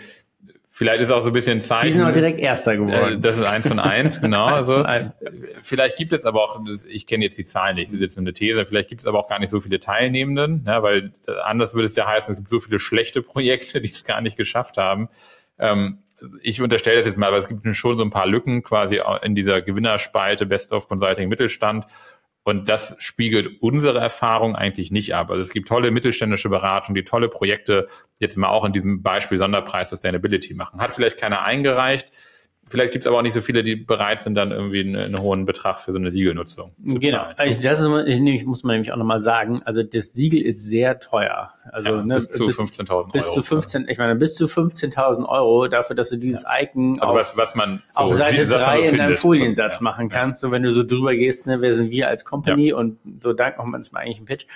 Vielleicht 0.78 1.00
ist 1.00 1.10
auch 1.10 1.22
so 1.22 1.28
ein 1.28 1.32
bisschen 1.32 1.62
Zeichen. 1.62 1.86
Die 1.86 1.92
sind 1.92 2.02
auch 2.02 2.12
direkt 2.12 2.38
Erster 2.38 2.76
geworden. 2.76 3.14
Äh, 3.14 3.18
das 3.18 3.38
ist 3.38 3.44
eins 3.44 3.66
von 3.66 3.78
eins, 3.78 4.20
genau. 4.20 4.44
also. 4.44 4.84
Vielleicht 5.62 5.96
gibt 5.96 6.12
es 6.12 6.26
aber 6.26 6.44
auch, 6.44 6.60
ich 6.86 7.06
kenne 7.06 7.24
jetzt 7.24 7.38
die 7.38 7.46
Zahlen 7.46 7.76
nicht, 7.76 7.86
das 7.86 7.94
ist 7.94 8.00
jetzt 8.02 8.16
nur 8.18 8.24
eine 8.24 8.34
These, 8.34 8.62
vielleicht 8.66 8.90
gibt 8.90 9.00
es 9.00 9.06
aber 9.06 9.18
auch 9.18 9.26
gar 9.26 9.38
nicht 9.38 9.48
so 9.48 9.58
viele 9.58 9.80
Teilnehmenden, 9.80 10.64
ja, 10.66 10.82
weil 10.82 11.14
anders 11.44 11.72
würde 11.72 11.86
es 11.86 11.96
ja 11.96 12.06
heißen, 12.06 12.34
es 12.34 12.36
gibt 12.36 12.50
so 12.50 12.60
viele 12.60 12.78
schlechte 12.78 13.22
Projekte, 13.22 13.80
die 13.80 13.88
es 13.88 14.04
gar 14.04 14.20
nicht 14.20 14.36
geschafft 14.36 14.76
haben. 14.76 15.08
Ähm, 15.58 16.00
ich 16.42 16.60
unterstelle 16.60 16.98
das 16.98 17.06
jetzt 17.06 17.16
mal, 17.16 17.28
aber 17.28 17.38
es 17.38 17.48
gibt 17.48 17.74
schon 17.74 17.96
so 17.96 18.04
ein 18.04 18.10
paar 18.10 18.26
Lücken 18.26 18.62
quasi 18.62 19.00
in 19.22 19.34
dieser 19.34 19.62
Gewinnerspalte 19.62 20.44
Best 20.44 20.74
of 20.74 20.88
Consulting 20.88 21.30
Mittelstand 21.30 21.86
und 22.46 22.68
das 22.68 22.94
spiegelt 23.00 23.60
unsere 23.60 23.98
Erfahrung 23.98 24.54
eigentlich 24.54 24.92
nicht 24.92 25.16
ab. 25.16 25.30
Also 25.30 25.42
es 25.42 25.50
gibt 25.50 25.66
tolle 25.66 25.90
mittelständische 25.90 26.48
Beratungen, 26.48 26.94
die 26.94 27.02
tolle 27.02 27.28
Projekte 27.28 27.88
jetzt 28.20 28.36
mal 28.36 28.46
auch 28.46 28.64
in 28.64 28.70
diesem 28.70 29.02
Beispiel 29.02 29.36
Sonderpreis 29.36 29.90
Sustainability 29.90 30.54
machen. 30.54 30.80
Hat 30.80 30.92
vielleicht 30.92 31.18
keiner 31.18 31.42
eingereicht, 31.42 32.12
Vielleicht 32.68 32.92
gibt 32.92 33.04
es 33.04 33.06
aber 33.06 33.18
auch 33.18 33.22
nicht 33.22 33.32
so 33.32 33.40
viele, 33.40 33.62
die 33.62 33.76
bereit 33.76 34.22
sind, 34.22 34.34
dann 34.34 34.50
irgendwie 34.50 34.80
einen, 34.80 34.96
einen 34.96 35.20
hohen 35.20 35.46
Betrag 35.46 35.78
für 35.78 35.92
so 35.92 35.98
eine 35.98 36.10
Siegelnutzung 36.10 36.72
zu 36.84 36.98
genau. 36.98 37.18
zahlen. 37.18 37.34
Also 37.36 37.60
das 37.60 37.80
ist, 37.80 38.08
ich, 38.08 38.44
muss 38.44 38.64
man 38.64 38.74
nämlich 38.74 38.92
auch 38.92 38.96
nochmal 38.96 39.20
sagen, 39.20 39.62
also 39.64 39.84
das 39.84 40.14
Siegel 40.14 40.42
ist 40.42 40.64
sehr 40.64 40.98
teuer. 40.98 41.52
Also 41.70 41.90
ja, 41.90 42.02
ne, 42.04 42.14
bis 42.16 42.30
zu 42.30 42.46
15.000 42.46 42.90
Euro. 42.90 43.08
Bis 43.08 43.32
zu 43.32 43.42
15, 43.42 43.86
ich 43.88 43.98
meine, 43.98 44.16
bis 44.16 44.34
zu 44.34 44.46
15.000 44.46 45.28
Euro 45.28 45.68
dafür, 45.68 45.94
dass 45.94 46.10
du 46.10 46.16
dieses 46.16 46.42
ja. 46.42 46.62
Icon 46.62 46.98
also 47.00 47.12
auf, 47.12 47.18
was, 47.18 47.36
was 47.36 47.54
man 47.54 47.82
so 47.90 48.00
auf 48.00 48.14
Seite 48.14 48.46
3 48.46 48.80
in 48.80 48.96
deinem 48.96 49.16
Foliensatz 49.16 49.76
ja. 49.76 49.84
machen 49.84 50.08
kannst. 50.08 50.40
So, 50.40 50.50
wenn 50.50 50.64
du 50.64 50.72
so 50.72 50.82
drüber 50.82 51.14
gehst, 51.14 51.46
ne, 51.46 51.60
wer 51.60 51.72
sind 51.72 51.92
wir 51.92 52.08
als 52.08 52.24
Company 52.24 52.72
und 52.72 52.98
so 53.22 53.32
dank 53.32 53.58
macht 53.58 53.68
man 53.68 53.80
es 53.80 53.92
mal 53.92 54.00
eigentlich 54.00 54.16
einen 54.16 54.26
Pitch. 54.26 54.46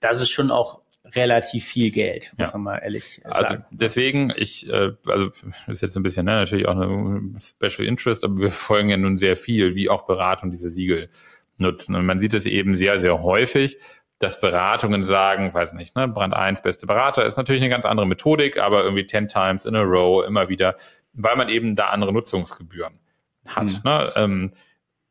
Das 0.00 0.20
ist 0.20 0.30
schon 0.30 0.50
auch 0.50 0.80
relativ 1.04 1.64
viel 1.64 1.90
Geld, 1.90 2.32
muss 2.36 2.50
ja. 2.50 2.58
man 2.58 2.62
mal 2.62 2.78
ehrlich 2.78 3.20
also 3.24 3.40
sagen. 3.40 3.54
Also 3.54 3.64
deswegen, 3.70 4.32
ich, 4.36 4.68
äh, 4.68 4.92
also 5.06 5.30
das 5.66 5.74
ist 5.74 5.82
jetzt 5.82 5.96
ein 5.96 6.02
bisschen 6.02 6.26
ne, 6.26 6.32
natürlich 6.32 6.68
auch 6.68 6.78
eine 6.78 7.40
Special 7.40 7.86
Interest, 7.86 8.24
aber 8.24 8.38
wir 8.38 8.50
folgen 8.50 8.90
ja 8.90 8.96
nun 8.96 9.16
sehr 9.16 9.36
viel, 9.36 9.74
wie 9.74 9.88
auch 9.88 10.06
Beratung 10.06 10.50
diese 10.50 10.70
Siegel 10.70 11.08
nutzen. 11.56 11.94
Und 11.94 12.06
man 12.06 12.20
sieht 12.20 12.34
es 12.34 12.46
eben 12.46 12.74
sehr, 12.74 12.98
sehr 13.00 13.22
häufig, 13.22 13.78
dass 14.18 14.40
Beratungen 14.40 15.02
sagen, 15.02 15.52
weiß 15.52 15.72
nicht, 15.72 15.96
ne, 15.96 16.06
Brand 16.06 16.34
1, 16.34 16.62
beste 16.62 16.86
Berater, 16.86 17.24
ist 17.24 17.36
natürlich 17.36 17.62
eine 17.62 17.70
ganz 17.70 17.86
andere 17.86 18.06
Methodik, 18.06 18.58
aber 18.58 18.84
irgendwie 18.84 19.06
10 19.06 19.28
times 19.28 19.64
in 19.64 19.74
a 19.74 19.82
row 19.82 20.24
immer 20.26 20.48
wieder, 20.48 20.76
weil 21.14 21.36
man 21.36 21.48
eben 21.48 21.74
da 21.74 21.88
andere 21.88 22.12
Nutzungsgebühren 22.12 22.98
hat. 23.46 23.64
Mhm. 23.64 23.80
Ne? 23.84 24.12
Ähm, 24.16 24.50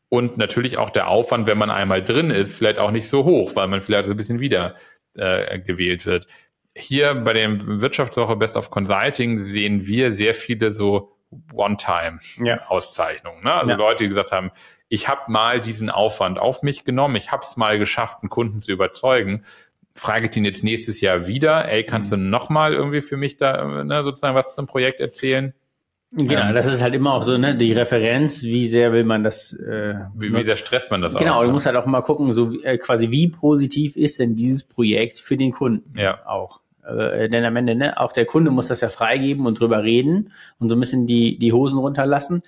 und 0.10 0.38
natürlich 0.38 0.78
auch 0.78 0.90
der 0.90 1.08
Aufwand, 1.08 1.48
wenn 1.48 1.58
man 1.58 1.70
einmal 1.70 2.04
drin 2.04 2.30
ist, 2.32 2.56
vielleicht 2.56 2.80
auch 2.80 2.92
nicht 2.92 3.08
so 3.08 3.26
hoch, 3.26 3.56
weil 3.56 3.68
man 3.68 3.82
vielleicht 3.82 4.06
so 4.06 4.12
ein 4.12 4.18
bisschen 4.18 4.40
wieder 4.40 4.76
äh, 5.16 5.60
gewählt 5.60 6.06
wird. 6.06 6.28
Hier 6.76 7.16
bei 7.16 7.34
dem 7.34 7.82
Wirtschaftswoche 7.82 8.36
Best 8.36 8.56
of 8.56 8.70
Consulting 8.70 9.40
sehen 9.40 9.86
wir 9.86 10.12
sehr 10.12 10.34
viele 10.34 10.72
so 10.72 11.16
One-Time-Auszeichnungen. 11.54 13.44
Ne? 13.44 13.54
Also 13.54 13.72
ja. 13.72 13.78
Leute, 13.78 14.04
die 14.04 14.10
gesagt 14.10 14.32
haben, 14.32 14.52
ich 14.88 15.08
habe 15.08 15.32
mal 15.32 15.62
diesen 15.62 15.90
Aufwand 15.90 16.40
auf 16.40 16.64
mich 16.64 16.84
genommen, 16.84 17.16
ich 17.16 17.32
habe 17.32 17.44
es 17.44 17.58
mal 17.58 17.78
geschafft, 17.78 18.20
einen 18.22 18.30
Kunden 18.30 18.60
zu 18.60 18.72
überzeugen. 18.72 19.46
Frage 19.94 20.28
ich 20.30 20.38
ihn 20.38 20.46
jetzt 20.46 20.64
nächstes 20.64 21.02
Jahr 21.02 21.28
wieder, 21.28 21.70
ey, 21.70 21.84
kannst 21.84 22.12
mhm. 22.12 22.16
du 22.16 22.22
noch 22.24 22.50
mal 22.50 22.74
irgendwie 22.74 23.02
für 23.02 23.18
mich 23.18 23.38
da 23.38 23.84
ne, 23.84 24.04
sozusagen 24.04 24.36
was 24.36 24.56
zum 24.56 24.66
Projekt 24.66 25.00
erzählen? 25.00 25.54
Genau, 26.12 26.50
ähm, 26.50 26.56
das 26.56 26.66
ist 26.66 26.82
halt 26.82 26.96
immer 26.96 27.14
auch 27.14 27.24
so, 27.24 27.38
ne, 27.38 27.56
die 27.56 27.72
Referenz, 27.72 28.42
wie 28.42 28.68
sehr 28.68 28.92
will 28.92 29.04
man 29.04 29.24
das 29.24 29.54
äh, 29.54 29.94
Wie, 30.16 30.34
wie 30.34 30.44
sehr 30.44 30.56
stresst 30.56 30.90
man 30.90 31.02
das 31.02 31.14
genau, 31.14 31.34
auch? 31.34 31.40
Genau, 31.40 31.44
du 31.46 31.52
musst 31.52 31.68
halt 31.68 31.76
auch 31.76 31.86
mal 31.86 32.02
gucken, 32.02 32.32
so 32.34 32.52
äh, 32.64 32.80
quasi 32.80 33.12
wie 33.12 33.28
positiv 33.28 33.96
ist 33.96 34.18
denn 34.18 34.36
dieses 34.36 34.64
Projekt 34.64 35.20
für 35.20 35.38
den 35.38 35.52
Kunden 35.52 35.98
ja. 35.98 36.26
auch. 36.26 36.62
Äh, 36.84 37.30
denn 37.30 37.46
am 37.46 37.56
Ende, 37.56 37.76
ne, 37.76 38.00
auch 38.00 38.12
der 38.12 38.26
Kunde 38.26 38.50
muss 38.50 38.68
das 38.68 38.82
ja 38.82 38.90
freigeben 38.90 39.46
und 39.46 39.60
drüber 39.60 39.84
reden 39.84 40.32
und 40.58 40.70
so 40.70 40.76
ein 40.76 40.80
bisschen 40.80 41.06
die, 41.06 41.38
die 41.38 41.54
Hosen 41.54 41.78
runterlassen. 41.78 42.42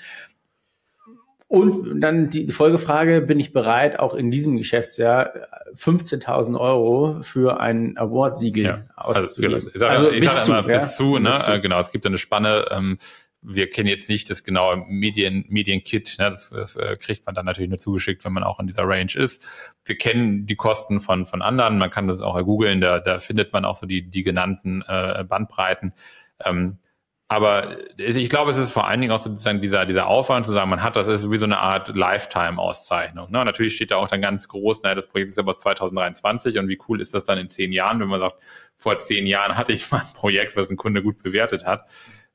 Und 1.47 1.99
dann 1.99 2.29
die 2.29 2.47
Folgefrage, 2.47 3.19
bin 3.19 3.37
ich 3.37 3.51
bereit, 3.51 3.99
auch 3.99 4.15
in 4.15 4.31
diesem 4.31 4.55
Geschäftsjahr 4.55 5.33
15.000 5.75 6.57
Euro 6.57 7.21
für 7.21 7.59
ein 7.59 7.97
Award-Siegel 7.97 8.63
ja, 8.63 8.83
also, 8.95 9.19
auszugeben? 9.19 9.55
Also, 9.55 9.67
ich 9.67 9.77
sage 9.77 9.91
also, 9.91 10.11
ich 10.11 10.29
sag 10.29 10.47
immer, 10.47 10.63
bis 10.63 10.95
zu, 10.95 11.19
ne? 11.19 11.29
Bis 11.29 11.43
zu. 11.43 11.51
Äh, 11.51 11.59
genau, 11.59 11.79
es 11.81 11.91
gibt 11.91 12.05
eine 12.05 12.17
Spanne, 12.17 12.67
ähm, 12.71 12.97
wir 13.41 13.69
kennen 13.69 13.87
jetzt 13.87 14.09
nicht 14.09 14.29
das 14.29 14.43
genaue 14.43 14.85
Medien, 14.87 15.45
Medienkit, 15.49 16.17
ne, 16.19 16.29
das, 16.29 16.51
das 16.51 16.75
äh, 16.75 16.95
kriegt 16.97 17.25
man 17.25 17.33
dann 17.33 17.45
natürlich 17.45 17.69
nur 17.69 17.79
zugeschickt, 17.79 18.23
wenn 18.23 18.33
man 18.33 18.43
auch 18.43 18.59
in 18.59 18.67
dieser 18.67 18.83
Range 18.83 19.13
ist. 19.15 19.43
Wir 19.83 19.97
kennen 19.97 20.45
die 20.45 20.55
Kosten 20.55 21.01
von, 21.01 21.25
von 21.25 21.41
anderen, 21.41 21.77
man 21.77 21.89
kann 21.89 22.07
das 22.07 22.21
auch 22.21 22.39
googeln, 22.43 22.81
da, 22.81 22.99
da 22.99 23.19
findet 23.19 23.51
man 23.53 23.65
auch 23.65 23.75
so 23.75 23.87
die, 23.87 24.03
die 24.09 24.23
genannten 24.23 24.83
äh, 24.87 25.25
Bandbreiten. 25.27 25.93
Ähm, 26.45 26.77
aber 27.31 27.77
ich 27.97 28.29
glaube, 28.29 28.51
es 28.51 28.57
ist 28.57 28.71
vor 28.71 28.87
allen 28.87 28.99
Dingen 28.99 29.13
auch 29.13 29.23
sozusagen 29.23 29.61
dieser, 29.61 29.85
dieser 29.85 30.07
Aufwand 30.07 30.45
zu 30.45 30.51
sagen, 30.51 30.69
man 30.69 30.83
hat, 30.83 30.97
das 30.97 31.07
ist 31.07 31.31
wie 31.31 31.37
so 31.37 31.45
eine 31.45 31.59
Art 31.59 31.95
Lifetime-Auszeichnung. 31.95 33.31
Ne? 33.31 33.45
Natürlich 33.45 33.77
steht 33.77 33.91
da 33.91 33.95
auch 33.95 34.09
dann 34.09 34.21
ganz 34.21 34.49
groß, 34.49 34.83
naja, 34.83 34.95
das 34.95 35.07
Projekt 35.07 35.31
ist 35.31 35.39
aber 35.39 35.51
aus 35.51 35.59
2023 35.59 36.59
und 36.59 36.67
wie 36.67 36.77
cool 36.89 36.99
ist 36.99 37.13
das 37.13 37.23
dann 37.23 37.37
in 37.37 37.49
zehn 37.49 37.71
Jahren, 37.71 38.01
wenn 38.01 38.09
man 38.09 38.19
sagt, 38.19 38.35
vor 38.75 38.97
zehn 38.97 39.25
Jahren 39.25 39.55
hatte 39.55 39.71
ich 39.71 39.89
mal 39.91 39.99
ein 39.99 40.13
Projekt, 40.13 40.57
was 40.57 40.69
ein 40.69 40.75
Kunde 40.75 41.01
gut 41.01 41.23
bewertet 41.23 41.65
hat. 41.65 41.89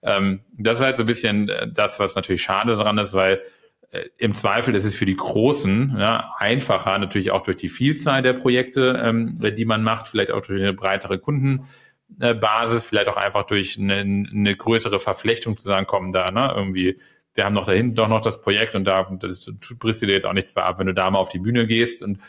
Ähm, 0.07 0.41
das 0.57 0.79
ist 0.79 0.85
halt 0.85 0.97
so 0.97 1.03
ein 1.03 1.07
bisschen 1.07 1.49
äh, 1.49 1.69
das, 1.71 1.99
was 1.99 2.15
natürlich 2.15 2.43
schade 2.43 2.77
daran 2.77 2.97
ist, 2.99 3.13
weil 3.13 3.43
äh, 3.91 4.05
im 4.19 4.35
Zweifel 4.35 4.75
ist 4.75 4.85
es 4.85 4.95
für 4.97 5.07
die 5.07 5.17
Großen 5.17 5.97
ja, 6.01 6.33
einfacher, 6.39 6.97
natürlich 6.99 7.33
auch 7.33 7.43
durch 7.43 7.57
die 7.57 7.69
Vielzahl 7.69 8.23
der 8.23 8.33
Projekte, 8.33 9.01
ähm, 9.05 9.37
die 9.57 9.65
man 9.65 9.83
macht, 9.83 10.09
vielleicht 10.09 10.31
auch 10.31 10.47
durch 10.47 10.63
eine 10.63 10.73
breitere 10.73 11.19
Kunden. 11.19 11.67
Basis, 12.09 12.85
vielleicht 12.85 13.09
auch 13.09 13.17
einfach 13.17 13.47
durch 13.47 13.81
eine, 13.81 13.97
eine 13.97 14.55
größere 14.55 15.01
Verflechtung 15.01 15.57
zu 15.57 15.65
sagen, 15.65 15.87
kommen 15.87 16.13
da, 16.13 16.31
ne, 16.31 16.53
irgendwie, 16.55 17.01
wir 17.35 17.45
haben 17.45 17.53
noch 17.53 17.67
da 17.67 17.73
hinten 17.73 17.97
doch 17.97 18.07
noch 18.07 18.21
das 18.21 18.41
Projekt 18.41 18.77
und 18.77 18.85
da 18.85 19.11
das 19.19 19.51
brichst 19.77 20.03
du 20.03 20.07
dir 20.07 20.13
jetzt 20.13 20.25
auch 20.25 20.33
nichts 20.33 20.55
mehr 20.55 20.67
ab, 20.67 20.79
wenn 20.79 20.87
du 20.87 20.95
da 20.95 21.11
mal 21.11 21.19
auf 21.19 21.31
die 21.31 21.41
Bühne 21.41 21.67
gehst 21.67 22.03
und 22.03 22.21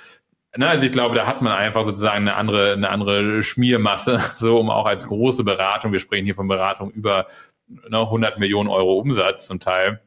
ne, 0.58 0.68
also 0.68 0.84
ich 0.84 0.92
glaube, 0.92 1.16
da 1.16 1.26
hat 1.26 1.42
man 1.42 1.54
einfach 1.54 1.86
sozusagen 1.86 2.28
eine 2.28 2.36
andere, 2.36 2.74
eine 2.74 2.90
andere 2.90 3.44
Schmiermasse, 3.44 4.20
so 4.38 4.60
um 4.60 4.70
auch 4.70 4.86
als 4.86 5.08
große 5.08 5.44
Beratung, 5.44 5.92
wir 5.92 6.00
sprechen 6.00 6.26
hier 6.26 6.36
von 6.36 6.48
Beratung 6.48 6.92
über 6.92 7.28
ne, 7.68 8.00
100 8.00 8.40
Millionen 8.40 8.70
Euro 8.70 8.98
Umsatz 9.00 9.48
zum 9.48 9.60
Teil, 9.60 10.02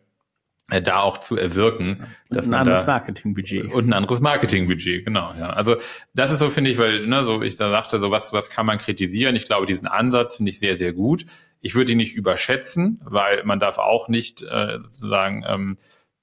äh, 0.71 0.83
da 0.83 1.01
auch 1.01 1.19
zu 1.19 1.37
erwirken. 1.37 2.07
Und 2.29 2.37
dass 2.37 2.47
ein 2.47 2.55
anderes 2.55 2.87
Marketingbudget. 2.87 3.73
Und 3.73 3.89
ein 3.89 3.93
anderes 3.93 4.21
Marketingbudget, 4.21 5.05
genau. 5.05 5.33
Ja. 5.39 5.51
Also 5.51 5.77
das 6.15 6.31
ist 6.31 6.39
so, 6.39 6.51
finde 6.51 6.71
ich, 6.71 6.79
weil, 6.79 7.07
ne, 7.07 7.25
so 7.25 7.43
ich 7.43 7.57
da 7.57 7.71
sagte, 7.71 7.99
so 7.99 8.11
was, 8.11 8.33
was 8.33 8.51
kann 8.51 8.67
man 8.67 8.79
kritisieren? 8.79 9.37
Ich 9.37 9.47
glaube, 9.47 9.67
diesen 9.67 9.89
Ansatz 9.89 10.37
finde 10.37 10.51
ich 10.51 10.59
sehr, 10.59 10.77
sehr 10.77 10.93
gut. 10.93 11.27
Ich 11.61 11.75
würde 11.75 11.93
ihn 11.93 11.99
nicht 11.99 12.15
überschätzen, 12.15 13.01
weil 13.05 13.45
man 13.45 13.61
darf 13.61 13.79
auch 13.79 14.09
nicht 14.09 14.43
äh, 14.43 14.79
sozusagen 14.81 15.45
ähm, 15.47 15.77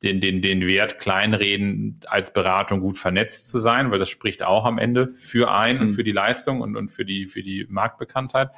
den, 0.04 0.22
den, 0.22 0.42
den 0.42 0.62
Wert 0.62 1.00
kleinreden, 1.00 2.00
als 2.08 2.32
Beratung 2.32 2.82
gut 2.82 2.98
vernetzt 2.98 3.50
zu 3.50 3.60
sein, 3.60 3.92
weil 3.92 4.00
das 4.00 4.10
spricht 4.10 4.44
auch 4.44 4.66
am 4.66 4.78
Ende 4.78 5.08
für 5.08 5.52
ein 5.52 5.78
mhm. 5.78 5.82
und 5.82 5.92
für 5.92 6.04
die 6.04 6.12
Leistung 6.12 6.62
und, 6.62 6.76
und 6.76 6.90
für 6.90 7.06
die, 7.06 7.26
für 7.26 7.42
die 7.42 7.66
Marktbekanntheit. 7.70 8.52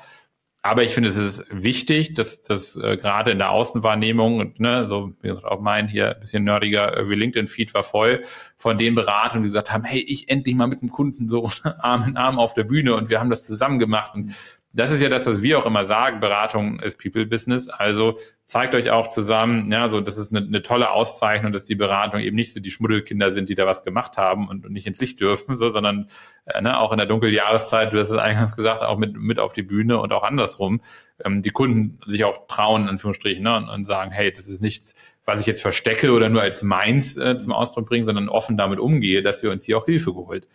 Aber 0.62 0.84
ich 0.84 0.94
finde, 0.94 1.10
es 1.10 1.18
ist 1.18 1.46
wichtig, 1.52 2.16
dass 2.16 2.44
dass 2.44 2.76
äh, 2.76 2.98
gerade 2.98 3.32
in 3.32 3.38
der 3.38 3.52
Außenwahrnehmung 3.52 4.56
ne, 4.58 4.88
so 4.90 5.14
wie 5.22 5.30
gesagt, 5.30 5.46
auch 5.46 5.62
mein 5.62 5.88
hier 5.88 6.16
ein 6.16 6.20
bisschen 6.20 6.44
nerdiger 6.44 6.98
äh, 6.98 7.02
LinkedIn-Feed 7.02 7.74
war 7.74 7.84
voll 7.84 8.26
von 8.58 8.78
den 8.78 8.94
Beratungen, 8.94 9.44
die 9.44 9.50
gesagt 9.50 9.72
haben, 9.72 9.86
hey, 9.86 10.02
ich 10.02 10.28
endlich 10.30 10.56
mal 10.56 10.68
mit 10.68 10.82
dem 10.82 10.90
Kunden 10.90 11.30
so 11.30 11.50
Arm 11.80 12.04
in 12.06 12.18
Arm 12.18 12.38
auf 12.38 12.54
der 12.54 12.66
Bühne 12.66 12.94
und 12.96 13.08
wir 13.08 13.22
haben 13.22 13.30
das 13.30 13.46
zusammen 13.46 13.80
gemacht. 13.80 14.14
Und 14.16 14.36
das 14.72 14.92
ist 14.92 15.02
ja 15.02 15.10
das, 15.10 15.26
was 15.26 15.42
wir 15.42 15.58
auch 15.58 15.66
immer 15.66 15.86
sagen, 15.86 16.20
Beratung 16.20 16.80
ist 16.80 17.00
People 17.02 17.26
Business. 17.26 17.70
Also 17.70 18.20
zeigt 18.46 18.76
euch 18.76 18.92
auch 18.92 19.08
zusammen, 19.08 19.72
ja, 19.72 19.90
so, 19.90 20.00
das 20.00 20.20
ist 20.20 20.32
eine, 20.32 20.46
eine 20.46 20.62
tolle 20.62 20.92
Auszeichnung, 20.92 21.52
dass 21.52 21.66
die 21.66 21.76
Beratung 21.76 22.20
eben 22.20 22.36
nicht 22.36 22.54
so 22.54 22.60
die 22.60 22.70
Schmuddelkinder 22.70 23.32
sind, 23.32 23.50
die 23.50 23.56
da 23.56 23.66
was 23.66 23.84
gemacht 23.84 24.18
haben 24.18 24.48
und, 24.48 24.66
und 24.66 24.72
nicht 24.72 24.86
ins 24.86 25.00
Licht 25.00 25.20
dürfen, 25.22 25.58
so, 25.58 25.72
sondern 25.72 26.08
äh, 26.46 26.62
ne, 26.62 26.80
auch 26.80 26.92
in 26.92 27.00
der 27.00 27.08
Dunkeljahreszeit, 27.08 27.94
du 27.94 28.00
hast 28.00 28.12
es 28.12 28.18
eingangs 28.18 28.56
gesagt, 28.56 28.84
auch 28.84 28.98
mit, 28.98 29.14
mit 29.16 29.40
auf 29.40 29.54
die 29.54 29.64
Bühne 29.64 30.00
und 30.00 30.14
auch 30.14 30.24
andersrum, 30.24 30.82
ähm, 31.24 31.42
die 31.42 31.52
Kunden 31.52 32.00
sich 32.06 32.24
auch 32.24 32.46
trauen, 32.48 32.84
in 32.84 32.90
Anführungsstrichen, 32.90 33.44
ne, 33.44 33.58
und, 33.58 33.70
und 33.70 33.86
sagen, 33.86 34.12
hey, 34.12 34.32
das 34.32 34.48
ist 34.48 34.62
nichts, 34.62 34.94
was 35.26 35.42
ich 35.42 35.48
jetzt 35.48 35.64
verstecke 35.64 36.12
oder 36.12 36.30
nur 36.30 36.44
als 36.44 36.62
meins 36.62 37.18
äh, 37.18 37.38
zum 37.38 37.54
Ausdruck 37.54 37.88
bringe, 37.88 38.06
sondern 38.06 38.30
offen 38.30 38.56
damit 38.56 38.80
umgehe, 38.80 39.24
dass 39.24 39.42
wir 39.42 39.50
uns 39.50 39.64
hier 39.64 39.80
auch 39.80 39.86
Hilfe 39.86 40.14
geholt 40.14 40.48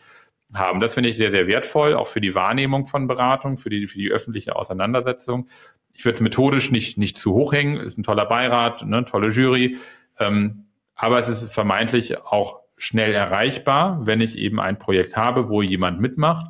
haben. 0.55 0.81
Das 0.81 0.95
finde 0.95 1.09
ich 1.09 1.17
sehr, 1.17 1.31
sehr 1.31 1.47
wertvoll, 1.47 1.95
auch 1.95 2.07
für 2.07 2.21
die 2.21 2.35
Wahrnehmung 2.35 2.87
von 2.87 3.07
Beratung, 3.07 3.59
für 3.59 3.71
die, 3.71 3.87
für 3.87 3.99
die 3.99 4.11
öffentliche 4.11 4.57
Auseinandersetzung. 4.57 5.49
Ich 5.93 6.05
würde 6.05 6.17
es 6.17 6.21
methodisch 6.21 6.71
nicht, 6.71 6.99
nicht 6.99 7.17
zu 7.19 7.35
hoch 7.35 7.53
hängen, 7.53 7.77
ist 7.77 7.99
ein 7.99 8.03
toller 8.03 8.27
Beirat, 8.27 8.85
ne, 8.85 9.05
tolle 9.05 9.29
Jury, 9.29 9.77
ähm, 10.19 10.67
aber 10.95 11.19
es 11.19 11.29
ist 11.29 11.53
vermeintlich 11.53 12.19
auch 12.19 12.61
schnell 12.77 13.13
erreichbar, 13.13 14.01
wenn 14.05 14.21
ich 14.21 14.37
eben 14.39 14.61
ein 14.61 14.79
Projekt 14.79 15.17
habe, 15.17 15.49
wo 15.49 15.63
jemand 15.63 16.01
mitmacht. 16.01 16.47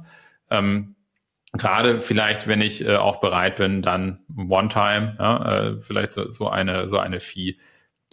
Ähm, 0.50 0.94
Gerade 1.56 2.00
vielleicht, 2.00 2.48
wenn 2.48 2.60
ich 2.60 2.84
äh, 2.84 2.96
auch 2.96 3.20
bereit 3.20 3.56
bin, 3.56 3.80
dann 3.80 4.24
One-Time, 4.36 5.16
ja, 5.20 5.58
äh, 5.58 5.80
vielleicht 5.80 6.10
so, 6.10 6.28
so 6.32 6.48
eine 6.48 6.88
so 6.88 6.98
eine 6.98 7.20
Fee 7.20 7.58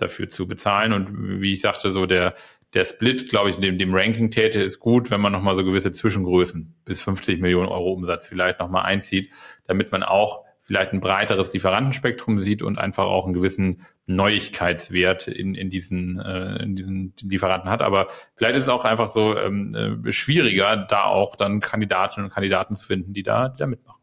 dafür 0.02 0.30
zu 0.30 0.48
bezahlen. 0.48 0.94
Und 0.94 1.42
wie 1.42 1.54
ich 1.54 1.62
sagte, 1.62 1.92
so 1.92 2.06
der 2.06 2.36
der 2.74 2.86
Split, 2.86 3.30
glaube 3.30 3.50
ich, 3.50 3.58
dem, 3.58 3.78
dem 3.78 3.94
Ranking 3.94 4.32
täte, 4.32 4.62
ist 4.62 4.80
gut, 4.80 5.12
wenn 5.12 5.22
man 5.22 5.32
nochmal 5.32 5.56
so 5.56 5.64
gewisse 5.64 5.92
Zwischengrößen 5.92 6.74
bis 6.86 7.02
50 7.02 7.42
Millionen 7.42 7.68
Euro 7.68 7.92
Umsatz 7.92 8.28
vielleicht 8.28 8.60
nochmal 8.60 8.86
einzieht, 8.86 9.30
damit 9.68 9.92
man 9.92 10.04
auch 10.04 10.46
vielleicht 10.62 10.94
ein 10.94 11.02
breiteres 11.02 11.52
Lieferantenspektrum 11.52 12.40
sieht 12.40 12.62
und 12.62 12.78
einfach 12.78 13.04
auch 13.04 13.26
einen 13.26 13.34
gewissen 13.34 13.82
Neuigkeitswert 14.06 15.28
in, 15.28 15.54
in, 15.54 15.70
diesen, 15.70 16.20
äh, 16.20 16.64
in 16.64 16.76
diesen 16.78 17.14
Lieferanten 17.22 17.70
hat. 17.70 17.82
Aber 17.82 18.08
vielleicht 18.36 18.56
ist 18.56 18.64
es 18.64 18.70
auch 18.70 18.86
einfach 18.86 19.10
so 19.10 19.38
ähm, 19.38 20.06
äh, 20.06 20.12
schwieriger, 20.14 20.78
da 20.78 21.04
auch 21.04 21.36
dann 21.36 21.60
Kandidatinnen 21.60 22.26
und 22.26 22.34
Kandidaten 22.34 22.76
zu 22.76 22.86
finden, 22.86 23.12
die 23.12 23.24
da, 23.24 23.50
die 23.50 23.58
da 23.58 23.68
mitmachen. 23.68 24.01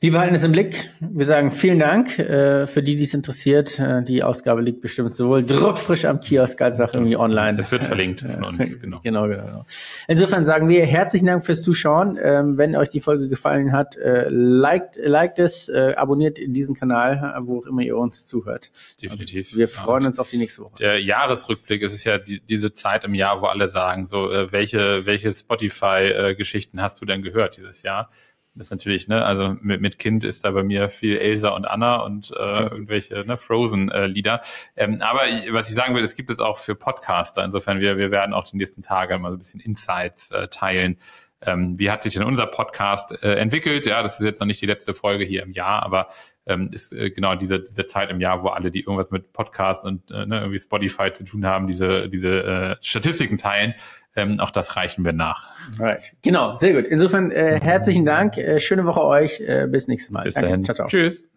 Wir 0.00 0.12
behalten 0.12 0.34
es 0.34 0.44
im 0.44 0.52
Blick. 0.52 0.90
Wir 1.00 1.26
sagen 1.26 1.50
vielen 1.50 1.78
Dank 1.78 2.18
äh, 2.18 2.66
für 2.66 2.82
die, 2.82 2.96
die 2.96 3.04
es 3.04 3.12
interessiert. 3.12 3.78
Äh, 3.78 4.02
die 4.02 4.22
Ausgabe 4.22 4.62
liegt 4.62 4.80
bestimmt 4.80 5.14
sowohl 5.14 5.44
druckfrisch 5.44 6.06
am 6.06 6.20
Kiosk 6.20 6.60
als 6.62 6.80
auch 6.80 6.94
irgendwie 6.94 7.16
online. 7.16 7.60
Es 7.60 7.70
wird 7.70 7.84
verlinkt 7.84 8.20
von 8.20 8.44
uns, 8.44 8.80
genau. 8.80 9.00
genau. 9.02 9.28
genau, 9.28 9.44
genau. 9.44 9.64
Insofern 10.08 10.46
sagen 10.46 10.68
wir 10.68 10.86
herzlichen 10.86 11.26
Dank 11.26 11.44
fürs 11.44 11.62
Zuschauen. 11.62 12.18
Ähm, 12.22 12.56
wenn 12.56 12.74
euch 12.74 12.88
die 12.88 13.00
Folge 13.00 13.28
gefallen 13.28 13.72
hat, 13.72 13.96
äh, 13.96 14.28
liked, 14.30 14.96
liked 14.96 15.38
es, 15.38 15.68
äh, 15.68 15.94
abonniert 15.96 16.38
diesen 16.38 16.74
Kanal, 16.74 17.42
wo 17.44 17.58
auch 17.58 17.66
immer 17.66 17.82
ihr 17.82 17.96
uns 17.96 18.24
zuhört. 18.24 18.70
Definitiv. 19.02 19.52
Und 19.52 19.58
wir 19.58 19.68
freuen 19.68 20.06
uns 20.06 20.18
auf 20.18 20.30
die 20.30 20.38
nächste 20.38 20.62
Woche. 20.62 20.76
Der 20.78 21.02
Jahresrückblick, 21.02 21.82
es 21.82 21.92
ist 21.92 22.04
ja 22.04 22.18
die, 22.18 22.40
diese 22.40 22.72
Zeit 22.72 23.04
im 23.04 23.14
Jahr, 23.14 23.42
wo 23.42 23.46
alle 23.46 23.68
sagen, 23.68 24.06
so 24.06 24.30
äh, 24.30 24.50
welche, 24.52 25.04
welche 25.04 25.34
Spotify-Geschichten 25.34 26.78
äh, 26.78 26.82
hast 26.82 27.00
du 27.02 27.04
denn 27.04 27.22
gehört 27.22 27.58
dieses 27.58 27.82
Jahr? 27.82 28.10
Das 28.60 28.66
ist 28.66 28.72
natürlich, 28.72 29.08
ne, 29.08 29.24
also 29.24 29.56
mit, 29.62 29.80
mit 29.80 29.98
Kind 29.98 30.22
ist 30.22 30.44
da 30.44 30.50
bei 30.50 30.62
mir 30.62 30.90
viel 30.90 31.16
Elsa 31.16 31.48
und 31.48 31.64
Anna 31.64 32.02
und 32.02 32.30
äh, 32.32 32.64
irgendwelche 32.64 33.24
ne, 33.26 33.38
Frozen-Lieder. 33.38 34.42
Äh, 34.74 34.84
ähm, 34.84 35.00
aber 35.00 35.20
was 35.52 35.70
ich 35.70 35.74
sagen 35.74 35.94
will, 35.94 36.04
es 36.04 36.14
gibt 36.14 36.30
es 36.30 36.40
auch 36.40 36.58
für 36.58 36.74
Podcaster. 36.74 37.42
Insofern, 37.42 37.80
wir, 37.80 37.96
wir 37.96 38.10
werden 38.10 38.34
auch 38.34 38.46
die 38.46 38.58
nächsten 38.58 38.82
Tage 38.82 39.18
mal 39.18 39.30
so 39.30 39.36
ein 39.36 39.38
bisschen 39.38 39.60
Insights 39.60 40.30
äh, 40.32 40.48
teilen. 40.48 40.98
Ähm, 41.40 41.78
wie 41.78 41.90
hat 41.90 42.02
sich 42.02 42.12
denn 42.12 42.22
unser 42.22 42.46
Podcast 42.46 43.12
äh, 43.22 43.36
entwickelt? 43.36 43.86
Ja, 43.86 44.02
das 44.02 44.20
ist 44.20 44.26
jetzt 44.26 44.40
noch 44.40 44.46
nicht 44.46 44.60
die 44.60 44.66
letzte 44.66 44.92
Folge 44.92 45.24
hier 45.24 45.42
im 45.42 45.52
Jahr, 45.52 45.82
aber 45.82 46.08
ähm, 46.44 46.68
ist 46.70 46.92
äh, 46.92 47.08
genau 47.08 47.36
diese, 47.36 47.60
diese 47.60 47.86
Zeit 47.86 48.10
im 48.10 48.20
Jahr, 48.20 48.42
wo 48.42 48.48
alle, 48.48 48.70
die 48.70 48.80
irgendwas 48.80 49.10
mit 49.10 49.32
Podcast 49.32 49.86
und 49.86 50.10
äh, 50.10 50.26
ne, 50.26 50.40
irgendwie 50.40 50.58
Spotify 50.58 51.10
zu 51.12 51.24
tun 51.24 51.46
haben, 51.46 51.66
diese, 51.66 52.10
diese 52.10 52.44
äh, 52.44 52.76
Statistiken 52.82 53.38
teilen. 53.38 53.72
Ähm, 54.16 54.40
auch 54.40 54.50
das 54.50 54.76
reichen 54.76 55.04
wir 55.04 55.12
nach. 55.12 55.50
Right. 55.78 56.00
Genau, 56.22 56.56
sehr 56.56 56.72
gut. 56.72 56.84
Insofern 56.84 57.30
äh, 57.30 57.60
herzlichen 57.62 58.04
Dank. 58.04 58.36
Äh, 58.36 58.58
schöne 58.58 58.84
Woche 58.84 59.04
euch. 59.04 59.40
Äh, 59.40 59.68
bis 59.70 59.88
nächstes 59.88 60.10
Mal. 60.10 60.24
Bis 60.24 60.34
Danke. 60.34 60.48
dahin. 60.48 60.64
Ciao, 60.64 60.74
ciao. 60.74 60.88
Tschüss. 60.88 61.29